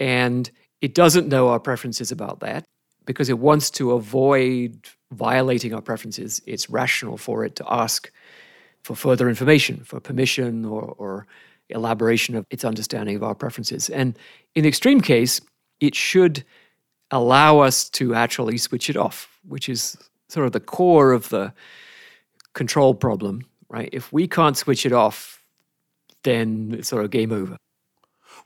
[0.00, 2.64] And it doesn't know our preferences about that
[3.04, 6.40] because it wants to avoid violating our preferences.
[6.46, 8.10] It's rational for it to ask
[8.82, 11.26] for further information, for permission or, or
[11.68, 13.90] elaboration of its understanding of our preferences.
[13.90, 14.18] And
[14.54, 15.40] in the extreme case,
[15.80, 16.42] it should
[17.10, 19.96] allow us to actually switch it off, which is
[20.28, 21.52] sort of the core of the
[22.54, 23.90] control problem, right?
[23.92, 25.33] If we can't switch it off,
[26.24, 27.56] then it's sort of game over.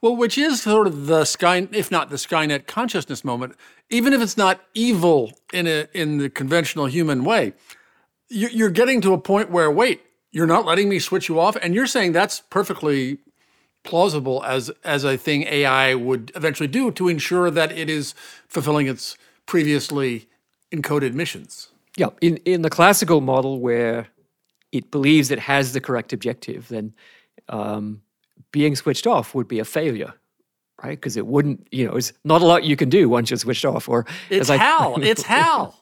[0.01, 3.57] Well, which is sort of the sky, if not the Skynet consciousness moment,
[3.91, 7.55] even if it's not evil in a in the conventional human way,
[8.29, 11.75] you're getting to a point where wait, you're not letting me switch you off, and
[11.75, 13.19] you're saying that's perfectly
[13.83, 18.15] plausible as as a thing AI would eventually do to ensure that it is
[18.47, 20.29] fulfilling its previously
[20.71, 21.69] encoded missions.
[21.97, 24.09] Yeah, in in the classical model where
[24.71, 26.93] it believes it has the correct objective, then
[27.49, 28.03] um,
[28.53, 30.13] being switched off would be a failure,
[30.83, 30.99] right?
[30.99, 33.65] Because it wouldn't, you know, it's not a lot you can do once you're switched
[33.65, 33.89] off.
[33.89, 34.97] Or it's Hal.
[34.99, 35.79] I, it's Hal.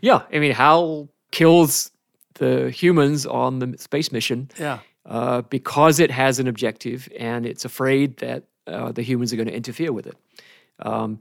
[0.00, 1.90] yeah, I mean, Hal kills
[2.34, 4.50] the humans on the space mission.
[4.58, 4.78] Yeah.
[5.06, 9.48] Uh, because it has an objective and it's afraid that uh, the humans are going
[9.48, 10.16] to interfere with it.
[10.80, 11.18] Um,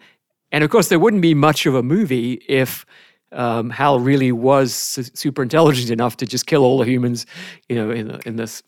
[0.52, 2.86] and of course, there wouldn't be much of a movie if
[3.32, 7.26] um, Hal really was su- super intelligent enough to just kill all the humans,
[7.70, 8.62] you know, in, in this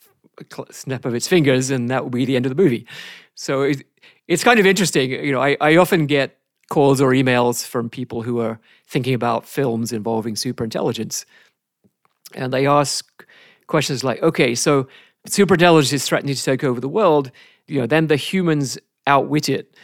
[0.71, 2.85] snap of its fingers, and that would be the end of the movie.
[3.35, 3.83] So it,
[4.27, 5.11] it's kind of interesting.
[5.11, 6.37] You know, I, I often get
[6.69, 11.25] calls or emails from people who are thinking about films involving super intelligence,
[12.35, 13.25] and they ask
[13.67, 14.87] questions like, "Okay, so
[15.25, 17.31] super intelligence is threatening to take over the world.
[17.67, 19.75] You know, then the humans outwit it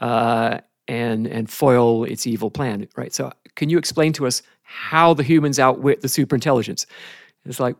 [0.00, 3.12] uh, and and foil its evil plan, right?
[3.14, 6.86] So, can you explain to us how the humans outwit the super intelligence?"
[7.44, 7.76] It's like,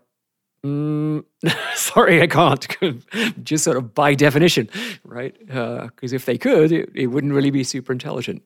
[0.64, 1.25] Mm,
[1.75, 2.66] sorry, I can't.
[3.44, 4.68] Just sort of by definition,
[5.05, 5.35] right?
[5.38, 8.42] Because uh, if they could, it, it wouldn't really be super intelligent.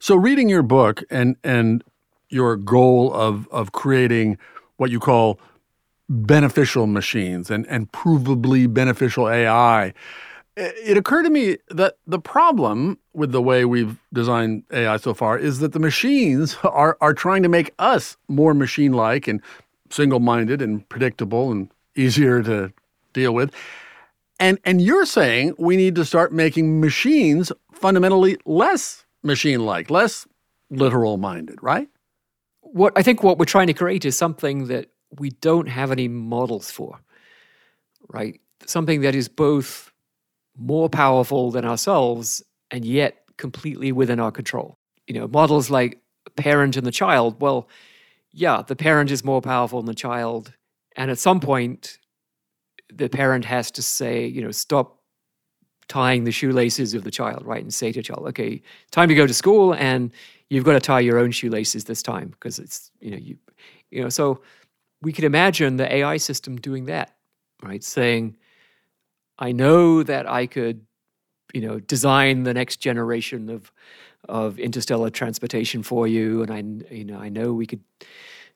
[0.00, 1.84] So, reading your book and and
[2.28, 4.38] your goal of of creating
[4.76, 5.38] what you call
[6.08, 9.94] beneficial machines and and provably beneficial AI,
[10.56, 15.38] it occurred to me that the problem with the way we've designed AI so far
[15.38, 19.40] is that the machines are are trying to make us more machine like and
[19.92, 22.72] single minded and predictable and easier to
[23.12, 23.54] deal with.
[24.40, 30.26] And, and you're saying we need to start making machines fundamentally less machine like, less
[30.70, 31.88] literal minded, right?
[32.60, 34.86] What I think what we're trying to create is something that
[35.18, 36.98] we don't have any models for,
[38.08, 38.40] right?
[38.66, 39.92] Something that is both
[40.56, 44.78] more powerful than ourselves and yet completely within our control.
[45.06, 46.00] You know, models like
[46.36, 47.68] parent and the child, well,
[48.32, 50.52] yeah, the parent is more powerful than the child.
[50.96, 51.98] And at some point,
[52.92, 54.98] the parent has to say, you know, stop
[55.88, 57.62] tying the shoelaces of the child, right?
[57.62, 60.12] And say to the child, okay, time to go to school and
[60.48, 63.36] you've got to tie your own shoelaces this time because it's, you know, you,
[63.90, 64.42] you know, so
[65.02, 67.14] we could imagine the AI system doing that,
[67.62, 67.82] right?
[67.82, 68.36] Saying,
[69.38, 70.86] I know that I could,
[71.52, 73.72] you know, design the next generation of
[74.28, 77.80] of interstellar transportation for you, and I, you know, I know we could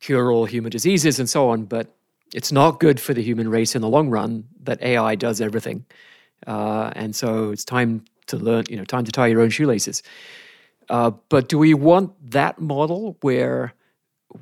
[0.00, 1.94] cure all human diseases and so on, but
[2.35, 5.85] it's not good for the human race in the long run that AI does everything.
[6.46, 10.02] Uh, and so it's time to learn, you know, time to tie your own shoelaces.
[10.88, 13.74] Uh, but do we want that model where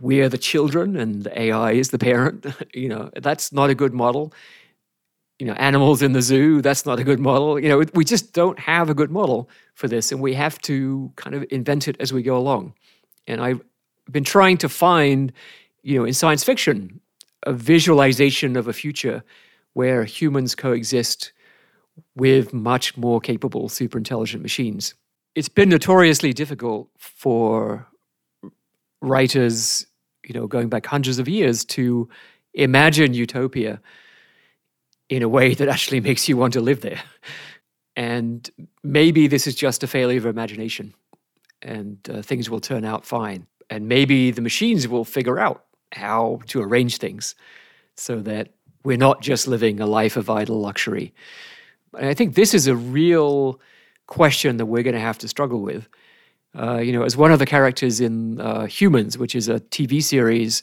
[0.00, 2.46] we're the children and AI is the parent?
[2.74, 4.32] you know, that's not a good model
[5.38, 7.58] you know animals in the zoo that's not a good model.
[7.58, 11.12] You know we just don't have a good model for this and we have to
[11.16, 12.74] kind of invent it as we go along.
[13.26, 13.60] And i've
[14.10, 15.32] been trying to find
[15.82, 17.00] you know in science fiction
[17.44, 19.22] a visualization of a future
[19.74, 21.32] where humans coexist
[22.16, 24.94] with much more capable super intelligent machines.
[25.34, 27.86] It's been notoriously difficult for
[29.00, 29.86] writers
[30.24, 32.08] you know going back hundreds of years to
[32.54, 33.80] imagine utopia
[35.08, 37.02] in a way that actually makes you want to live there.
[37.96, 38.50] And
[38.82, 40.94] maybe this is just a failure of imagination
[41.62, 43.46] and uh, things will turn out fine.
[43.70, 47.34] And maybe the machines will figure out how to arrange things
[47.96, 48.50] so that
[48.84, 51.14] we're not just living a life of idle luxury.
[51.96, 53.60] And I think this is a real
[54.06, 55.88] question that we're going to have to struggle with.
[56.56, 60.02] Uh, you know, as one of the characters in uh, Humans, which is a TV
[60.02, 60.62] series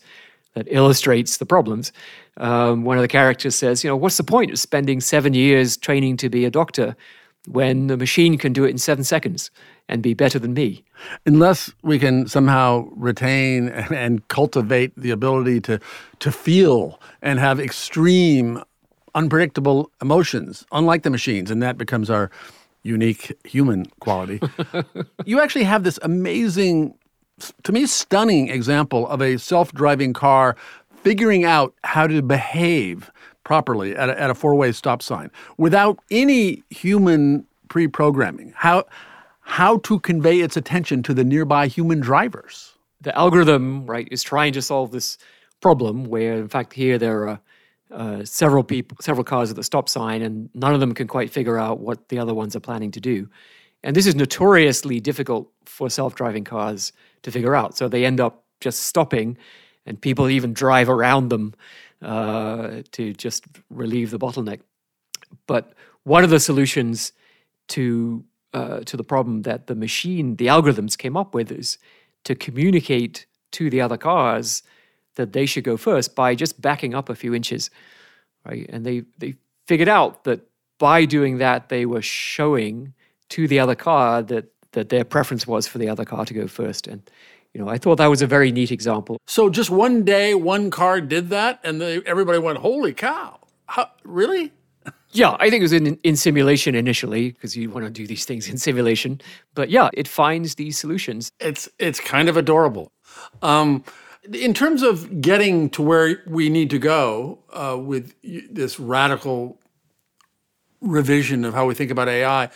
[0.53, 1.91] that illustrates the problems.
[2.37, 5.77] Um, one of the characters says, you know, what's the point of spending seven years
[5.77, 6.95] training to be a doctor
[7.47, 9.49] when the machine can do it in seven seconds
[9.87, 10.83] and be better than me?
[11.25, 15.79] Unless we can somehow retain and cultivate the ability to
[16.19, 18.62] to feel and have extreme,
[19.15, 22.29] unpredictable emotions, unlike the machines, and that becomes our
[22.83, 24.39] unique human quality.
[25.25, 26.93] you actually have this amazing
[27.63, 30.56] to me, stunning example of a self driving car
[31.04, 33.12] figuring out how to behave
[33.44, 38.54] properly at a, at a four way stop sign without any human pre programming.
[38.56, 38.85] How,
[39.42, 42.73] how to convey its attention to the nearby human drivers.
[43.02, 45.17] The algorithm, right, is trying to solve this
[45.60, 47.39] problem where, in fact, here there are
[47.92, 51.31] uh, several people, several cars at the stop sign, and none of them can quite
[51.31, 53.27] figure out what the other ones are planning to do.
[53.84, 57.77] And this is notoriously difficult for self-driving cars to figure out.
[57.77, 59.38] So they end up just stopping,
[59.86, 61.54] and people even drive around them
[62.02, 64.62] uh, to just relieve the bottleneck.
[65.48, 65.73] But
[66.04, 67.13] one of the solutions
[67.69, 68.23] to
[68.54, 71.77] uh, to the problem that the machine, the algorithms came up with, is
[72.25, 74.62] to communicate to the other cars
[75.15, 77.69] that they should go first by just backing up a few inches,
[78.46, 78.69] right?
[78.69, 79.36] And they they
[79.67, 80.42] figured out that
[80.77, 82.94] by doing that, they were showing
[83.32, 86.48] to the other car that that their preference was for the other car to go
[86.48, 86.88] first.
[86.88, 87.02] And
[87.54, 89.17] you know, I thought that was a very neat example.
[89.27, 93.40] So just one day, one car did that, and they, everybody went, "Holy cow!
[93.65, 94.54] How, really?"
[95.13, 98.23] Yeah, I think it was in, in simulation initially because you want to do these
[98.23, 99.19] things in simulation.
[99.54, 101.32] But yeah, it finds these solutions.
[101.40, 102.92] It's it's kind of adorable.
[103.42, 103.84] Um,
[104.32, 109.60] in terms of getting to where we need to go uh, with this radical
[110.79, 112.50] revision of how we think about AI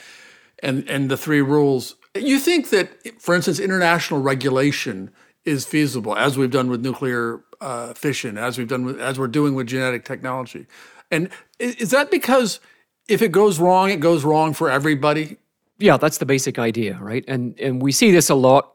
[0.66, 2.90] and and the three rules, you think that,
[3.22, 5.12] for instance, international regulation
[5.46, 9.28] is feasible, as we've done with nuclear uh, fission, as we've done with, as we're
[9.28, 10.66] doing with genetic technology.
[11.12, 12.60] And is that because
[13.08, 15.38] if it goes wrong, it goes wrong for everybody?
[15.78, 17.24] Yeah, that's the basic idea, right?
[17.28, 18.74] And and we see this a lot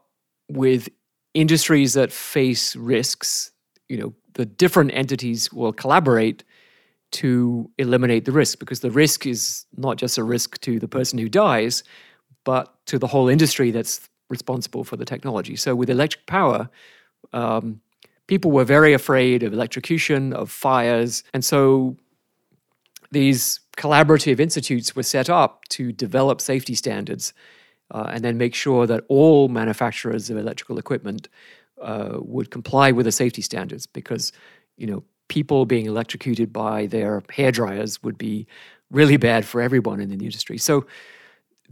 [0.49, 0.87] with
[1.33, 3.51] industries that face risks.
[3.89, 6.43] You know, the different entities will collaborate
[7.11, 11.19] to eliminate the risk because the risk is not just a risk to the person
[11.19, 11.83] who dies,
[12.43, 15.55] but to the whole industry that's responsible for the technology.
[15.55, 16.69] So with electric power,
[17.33, 17.81] um,
[18.27, 21.97] people were very afraid of electrocution, of fires, and so
[23.11, 27.33] these collaborative institutes were set up to develop safety standards
[27.91, 31.27] uh, and then make sure that all manufacturers of electrical equipment
[31.81, 34.31] uh, would comply with the safety standards because
[34.77, 38.45] you know people being electrocuted by their hair dryers would be
[38.91, 40.57] really bad for everyone in the industry.
[40.57, 40.85] So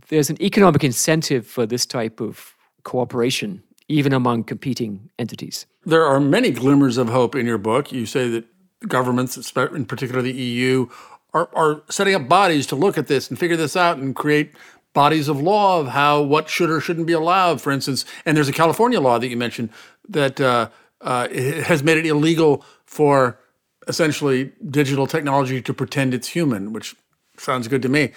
[0.07, 5.65] there's an economic incentive for this type of cooperation even among competing entities.
[5.83, 7.91] There are many glimmers of hope in your book.
[7.91, 8.45] You say that
[8.87, 10.87] governments in particular the EU
[11.33, 14.53] are, are setting up bodies to look at this and figure this out and create
[14.93, 17.59] bodies of law of how what should or shouldn't be allowed.
[17.59, 19.69] For instance, and there's a California law that you mentioned
[20.07, 20.69] that uh,
[21.01, 23.39] uh, has made it illegal for
[23.89, 26.95] essentially digital technology to pretend it's human, which
[27.37, 28.13] sounds good to me.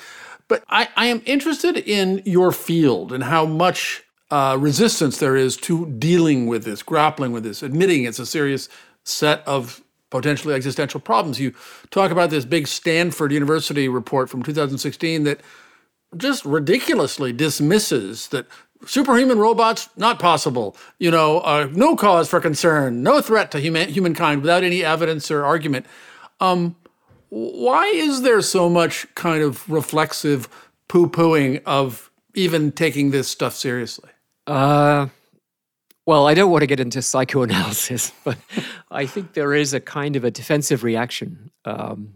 [0.46, 5.56] But I, I am interested in your field and how much uh, resistance there is
[5.58, 8.68] to dealing with this, grappling with this, admitting it's a serious
[9.04, 11.40] set of potentially existential problems.
[11.40, 11.54] You
[11.90, 15.40] talk about this big Stanford University report from 2016 that
[16.16, 18.46] just ridiculously dismisses that
[18.86, 20.76] superhuman robots not possible.
[20.98, 25.30] You know uh, no cause for concern no threat to human, humankind without any evidence
[25.30, 25.86] or argument.
[26.40, 26.76] Um,
[27.28, 30.48] why is there so much kind of reflexive
[30.88, 34.10] poo-pooing of even taking this stuff seriously?
[34.46, 35.06] Uh,
[36.04, 38.36] well i don't want to get into psychoanalysis but
[38.90, 41.50] i think there is a kind of a defensive reaction.
[41.64, 42.14] Um,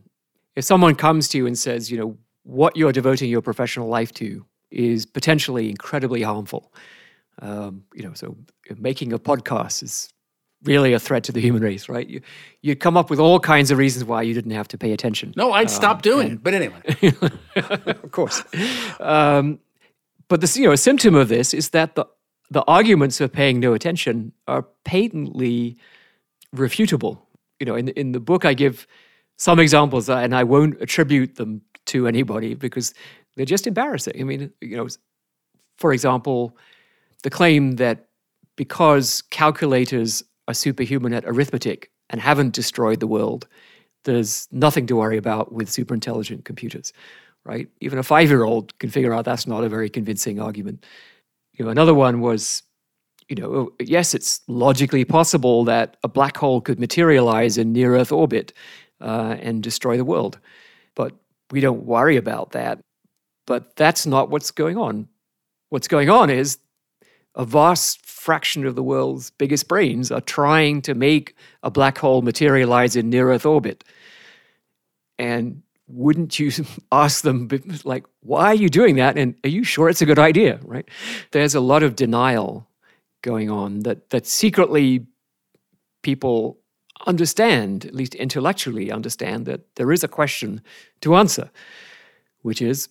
[0.57, 4.13] if someone comes to you and says you know what you're devoting your professional life
[4.15, 6.73] to is potentially incredibly harmful.
[7.41, 8.37] Um, you know, so
[8.79, 10.09] making a podcast is
[10.63, 12.09] really a threat to the human race, right?
[12.09, 12.21] You,
[12.63, 15.33] you'd come up with all kinds of reasons why you didn't have to pay attention.
[15.37, 16.43] No, I'd um, stop doing it.
[16.43, 16.81] But anyway,
[17.57, 18.43] of course.
[19.01, 19.61] Um,
[20.29, 22.07] but the you know a symptom of this is that the
[22.51, 25.77] the arguments of paying no attention are patently
[26.55, 27.19] refutable.
[27.61, 28.87] You know, in in the book I give
[29.37, 32.95] some examples, and I won't attribute them to anybody because
[33.37, 34.15] they're just embarrassing.
[34.19, 34.89] I mean, you know,
[35.79, 36.57] for example,
[37.23, 38.09] the claim that
[38.57, 43.47] because calculators are superhuman at arithmetic and haven't destroyed the world,
[44.05, 46.93] there's nothing to worry about with super intelligent computers,
[47.45, 47.69] right?
[47.81, 50.85] Even a five year old can figure out that's not a very convincing argument.
[51.53, 52.63] You know, another one was,
[53.29, 57.97] you know, oh, yes, it's logically possible that a black hole could materialize in near
[57.97, 58.53] Earth orbit
[59.01, 60.39] uh, and destroy the world.
[60.95, 61.13] But
[61.51, 62.81] we don't worry about that.
[63.47, 65.09] But that's not what's going on.
[65.71, 66.59] What's going on is
[67.35, 72.23] a vast fraction of the world's biggest brains are trying to make a black hole
[72.23, 73.85] materialize in near Earth orbit.
[75.19, 76.51] And wouldn't you
[76.93, 77.49] ask them,
[77.85, 79.17] like, why are you doing that?
[79.17, 80.89] And are you sure it's a good idea, right?
[81.31, 82.67] There's a lot of denial
[83.23, 85.07] going on that, that secretly
[86.03, 86.59] people
[87.07, 90.63] understand, at least intellectually understand, that there is a question
[91.03, 91.51] to answer,
[92.43, 92.89] which is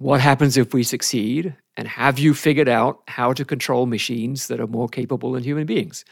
[0.00, 4.60] what happens if we succeed And have you figured out how to control machines that
[4.60, 6.04] are more capable than human beings?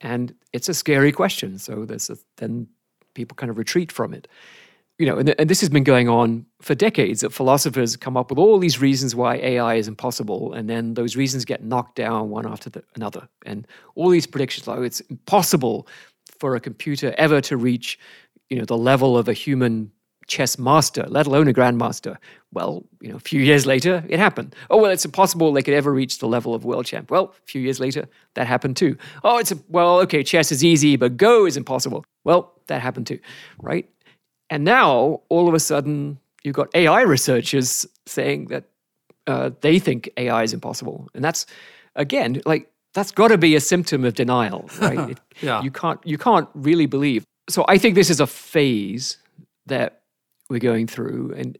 [0.00, 1.58] And it's a scary question.
[1.58, 2.66] So there's a, then
[3.14, 4.28] people kind of retreat from it.
[4.98, 8.30] You know, and, and this has been going on for decades that philosophers come up
[8.30, 10.52] with all these reasons why AI is impossible.
[10.52, 13.28] And then those reasons get knocked down one after the, another.
[13.44, 15.86] And all these predictions, like it's impossible
[16.40, 17.98] for a computer ever to reach,
[18.50, 19.92] you know, the level of a human
[20.26, 22.16] chess master, let alone a grandmaster.
[22.52, 24.54] Well, you know, a few years later, it happened.
[24.70, 27.10] Oh, well, it's impossible they could ever reach the level of world champ.
[27.10, 28.96] Well, a few years later, that happened too.
[29.24, 32.04] Oh, it's a, well, okay, chess is easy, but Go is impossible.
[32.24, 33.20] Well, that happened too,
[33.60, 33.88] right?
[34.50, 38.64] And now, all of a sudden, you've got AI researchers saying that
[39.26, 41.46] uh, they think AI is impossible, and that's
[41.96, 45.10] again like that's got to be a symptom of denial, right?
[45.10, 45.62] It, yeah.
[45.62, 47.24] You can't you can't really believe.
[47.48, 49.18] So I think this is a phase
[49.66, 50.02] that
[50.48, 51.34] we're going through.
[51.36, 51.58] And,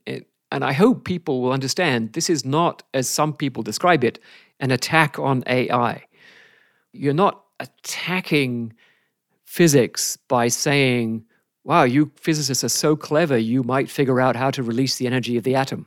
[0.51, 4.18] and I hope people will understand this is not, as some people describe it,
[4.61, 6.05] an attack on AI.
[6.93, 8.72] You're not attacking
[9.45, 11.24] physics by saying,
[11.64, 15.37] wow, you physicists are so clever, you might figure out how to release the energy
[15.37, 15.87] of the atom.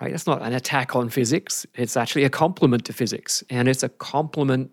[0.00, 0.10] Right?
[0.10, 1.66] That's not an attack on physics.
[1.74, 3.44] It's actually a compliment to physics.
[3.48, 4.70] And it's a compliment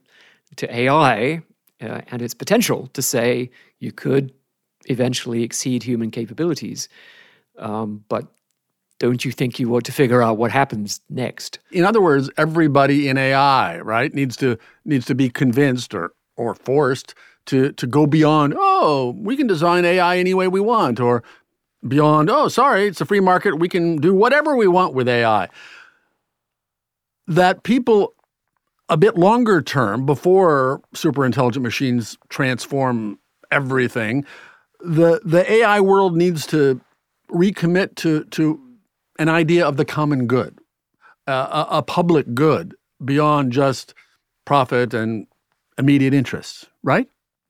[0.55, 1.41] to AI
[1.81, 3.49] uh, and its potential to say
[3.79, 4.33] you could
[4.85, 6.89] eventually exceed human capabilities.
[7.57, 8.27] Um, but
[8.99, 11.59] don't you think you ought to figure out what happens next?
[11.71, 16.55] In other words, everybody in AI, right, needs to needs to be convinced or or
[16.55, 17.15] forced
[17.47, 21.23] to to go beyond, oh, we can design AI any way we want, or
[21.87, 25.49] beyond, oh, sorry, it's a free market, we can do whatever we want with AI.
[27.27, 28.13] That people
[28.89, 33.17] a bit longer term, before super intelligent machines transform
[33.49, 34.25] everything,
[34.83, 36.81] the the AI world needs to
[37.29, 38.59] recommit to to
[39.19, 40.59] an idea of the common good,
[41.27, 43.93] uh, a, a public good beyond just
[44.45, 45.27] profit and
[45.77, 47.07] immediate interests, right?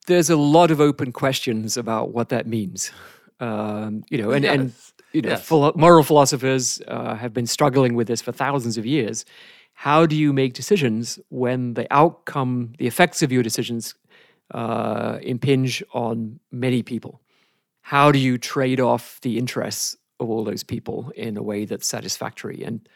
[0.08, 2.92] There's a lot of open questions about what that means.
[3.40, 4.54] Um, you know, and, yes.
[4.54, 4.74] and
[5.14, 5.48] you know, yes.
[5.48, 9.26] philo- moral philosophers uh, have been struggling with this for thousands of years.
[9.74, 13.96] How do you make decisions when the outcome, the effects of your decisions
[14.54, 17.22] uh, impinge on many people.
[17.82, 21.88] How do you trade off the interests of all those people in a way that's
[21.88, 22.64] satisfactory?
[22.64, 22.88] And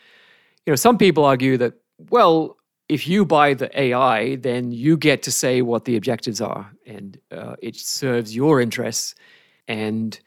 [0.66, 1.74] you know, some people argue that
[2.12, 2.58] well,
[2.90, 7.18] if you buy the AI, then you get to say what the objectives are, and
[7.32, 9.16] uh, it serves your interests,
[9.68, 10.20] and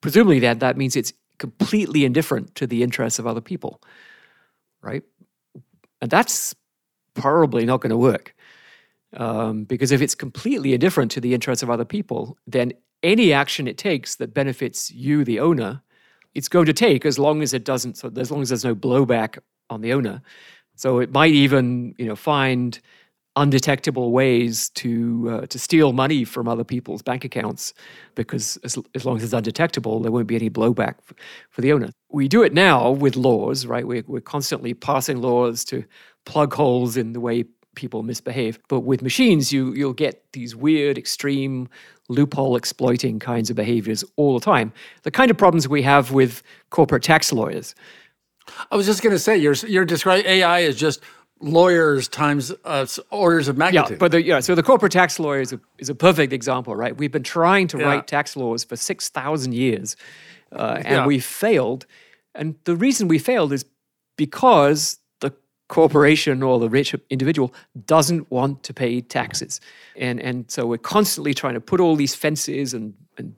[0.00, 3.82] presumably that that means it's completely indifferent to the interests of other people,
[4.80, 5.02] right?
[6.00, 6.54] And that's
[7.14, 8.35] probably not going to work.
[9.16, 13.66] Um, because if it's completely indifferent to the interests of other people, then any action
[13.66, 15.82] it takes that benefits you, the owner,
[16.34, 18.74] it's going to take as long as it doesn't, so as long as there's no
[18.74, 19.38] blowback
[19.70, 20.20] on the owner.
[20.74, 22.78] So it might even, you know, find
[23.36, 27.74] undetectable ways to uh, to steal money from other people's bank accounts
[28.14, 31.14] because as, as long as it's undetectable there won't be any blowback for,
[31.50, 35.66] for the owner we do it now with laws right we're, we're constantly passing laws
[35.66, 35.84] to
[36.24, 37.44] plug holes in the way
[37.76, 38.58] people misbehave.
[38.68, 41.68] But with machines, you you'll get these weird, extreme,
[42.08, 44.72] loophole exploiting kinds of behaviors all the time.
[45.02, 47.74] The kind of problems we have with corporate tax lawyers.
[48.70, 51.00] I was just going to say, you're you're describing AI as just
[51.40, 53.92] lawyers times uh, orders of magnitude.
[53.92, 56.74] Yeah, but the, yeah, so the corporate tax lawyer is a, is a perfect example,
[56.74, 56.96] right?
[56.96, 57.84] We've been trying to yeah.
[57.84, 59.96] write tax laws for six thousand years,
[60.52, 61.06] uh, and yeah.
[61.06, 61.86] we failed.
[62.34, 63.64] And the reason we failed is
[64.16, 64.98] because
[65.68, 67.52] corporation or the rich individual
[67.86, 69.60] doesn't want to pay taxes.
[69.96, 73.34] And, and so we're constantly trying to put all these fences and, and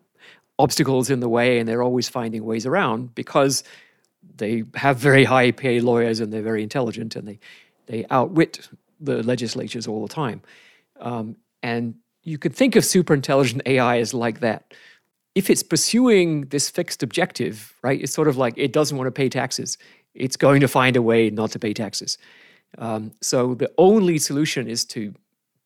[0.58, 3.64] obstacles in the way, and they're always finding ways around because
[4.36, 7.38] they have very high paid lawyers and they're very intelligent and they,
[7.86, 8.68] they outwit
[9.00, 10.42] the legislatures all the time.
[11.00, 14.74] Um, and you could think of super intelligent AI as like that.
[15.34, 19.12] If it's pursuing this fixed objective, right, it's sort of like it doesn't want to
[19.12, 19.78] pay taxes
[20.18, 22.18] it's going to find a way not to pay taxes.
[22.76, 25.14] Um, so the only solution is to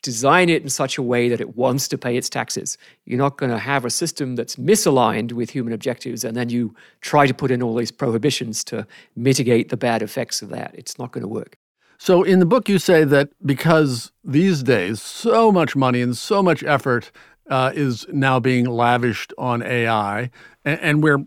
[0.03, 2.77] design it in such a way that it wants to pay its taxes.
[3.05, 6.75] You're not going to have a system that's misaligned with human objectives and then you
[7.01, 10.75] try to put in all these prohibitions to mitigate the bad effects of that.
[10.75, 11.57] It's not going to work.
[11.99, 16.43] So, in the book, you say that because these days so much money and so
[16.43, 17.13] much effort
[17.49, 20.31] uh, is now being lavished on AI,
[20.65, 21.25] and, and we're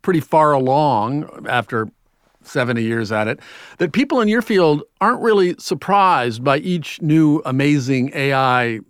[0.00, 1.90] pretty far along after
[2.48, 3.40] 70 years at it,
[3.78, 8.80] that people in your field aren't really surprised by each new amazing AI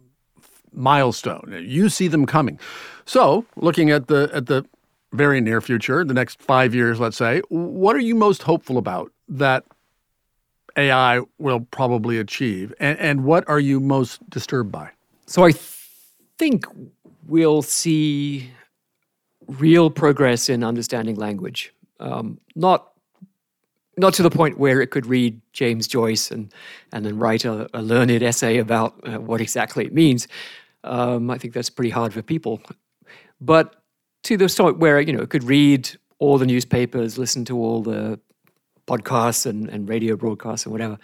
[0.73, 1.65] milestone.
[1.67, 2.59] You see them coming.
[3.05, 4.65] So, looking at the at the
[5.13, 9.11] very near future, the next 5 years, let's say, what are you most hopeful about
[9.29, 9.65] that
[10.77, 12.75] AI will probably achieve?
[12.79, 14.91] And, and what are you most disturbed by?
[15.27, 15.65] So I th-
[16.37, 16.67] think
[17.27, 18.51] we'll see
[19.47, 21.73] real progress in understanding language.
[22.01, 22.93] Um, not
[23.99, 26.53] not to the point where it could read James Joyce and
[26.93, 30.29] and then write a, a learned essay about uh, what exactly it means.
[30.85, 32.61] Um, I think that's pretty hard for people.
[33.41, 33.83] But
[34.25, 37.83] to the point where you know it could read all the newspapers, listen to all
[37.83, 38.19] the
[38.87, 40.99] podcasts and, and radio broadcasts and whatever,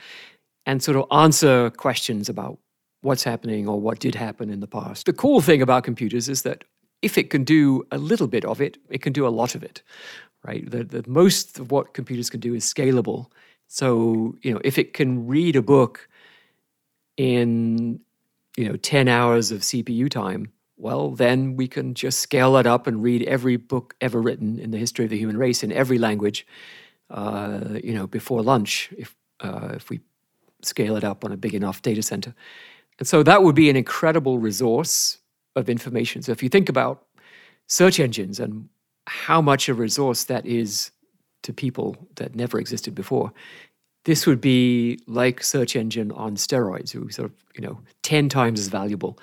[0.66, 2.58] and sort of answer questions about
[3.02, 5.06] what's happening or what did happen in the past.
[5.06, 6.64] The cool thing about computers is that
[7.02, 9.62] if it can do a little bit of it, it can do a lot of
[9.62, 9.82] it,
[10.44, 10.70] right?
[10.70, 13.26] The, the most of what computers can do is scalable.
[13.66, 16.08] So, you know, if it can read a book
[17.16, 18.00] in,
[18.56, 22.86] you know, 10 hours of CPU time, well, then we can just scale that up
[22.86, 25.98] and read every book ever written in the history of the human race in every
[25.98, 26.46] language,
[27.10, 30.00] uh, you know, before lunch, if, uh, if we
[30.62, 32.34] scale it up on a big enough data center.
[32.98, 35.18] And so that would be an incredible resource
[35.56, 36.22] of information.
[36.22, 37.06] So if you think about
[37.66, 38.68] search engines and
[39.06, 40.90] how much a resource that is
[41.42, 43.32] to people that never existed before,
[44.04, 48.60] this would be like search engine on steroids, it sort of, you know, 10 times
[48.60, 49.18] as valuable.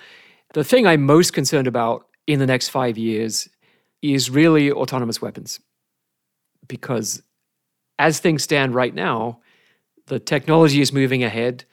[0.53, 3.47] The thing I'm most concerned about in the next five years
[4.01, 5.59] is really autonomous weapons.
[6.67, 7.21] Because
[7.99, 9.39] as things stand right now,
[10.07, 11.65] the technology is moving ahead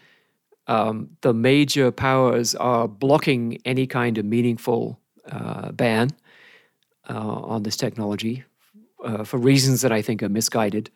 [0.69, 5.01] um, the major powers are blocking any kind of meaningful
[5.33, 6.11] uh, ban
[7.17, 8.45] on this technology
[9.05, 10.91] uh, for reasons that I think are misguided.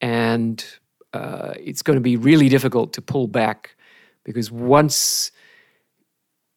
[0.00, 0.64] And
[1.12, 3.76] uh, it's going to be really difficult to pull back
[4.24, 5.30] because once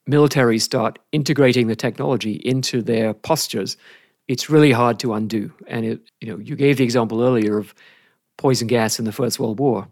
[0.10, 3.78] militaries start integrating the technology into their postures,
[4.28, 5.52] it's really hard to undo.
[5.68, 7.74] And it, you know, you gave the example earlier of
[8.38, 9.88] poison gas in the First World War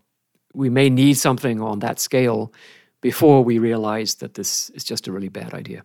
[0.54, 2.54] we may need something on that scale
[3.02, 5.84] before we realize that this is just a really bad idea.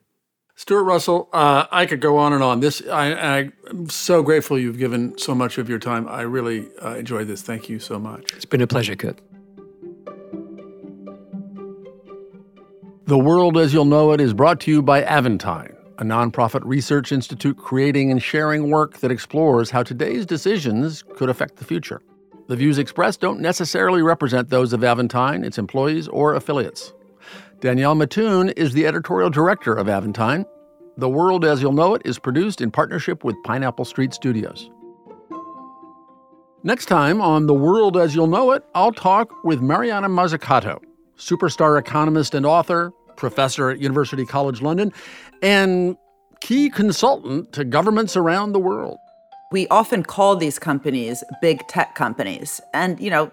[0.59, 2.61] Stuart Russell, uh, I could go on and on.
[2.61, 6.09] This, I, am so grateful you've given so much of your time.
[6.09, 7.43] I really uh, enjoyed this.
[7.43, 8.33] Thank you so much.
[8.33, 9.21] It's been a pleasure, Kurt.
[13.05, 17.13] The World as You'll Know It is brought to you by Aventine, a nonprofit research
[17.13, 22.01] institute creating and sharing work that explores how today's decisions could affect the future.
[22.49, 26.95] The views expressed don't necessarily represent those of Aventine, its employees, or affiliates.
[27.61, 30.45] Danielle Mattoon is the editorial director of Aventine.
[30.99, 34.71] The World as You'll Know It is produced in partnership with Pineapple Street Studios.
[36.65, 40.83] Next time on The World as You'll Know It, I'll talk with Mariana Mazzucato,
[41.17, 44.93] superstar economist and author, professor at University College London,
[45.41, 45.97] and
[46.41, 48.99] key consultant to governments around the world.
[49.51, 52.61] We often call these companies big tech companies.
[52.75, 53.31] And, you know,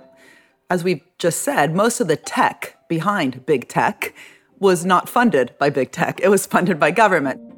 [0.73, 4.15] as we've just said, most of the tech behind big tech
[4.57, 7.52] was not funded by big tech, it was funded by government.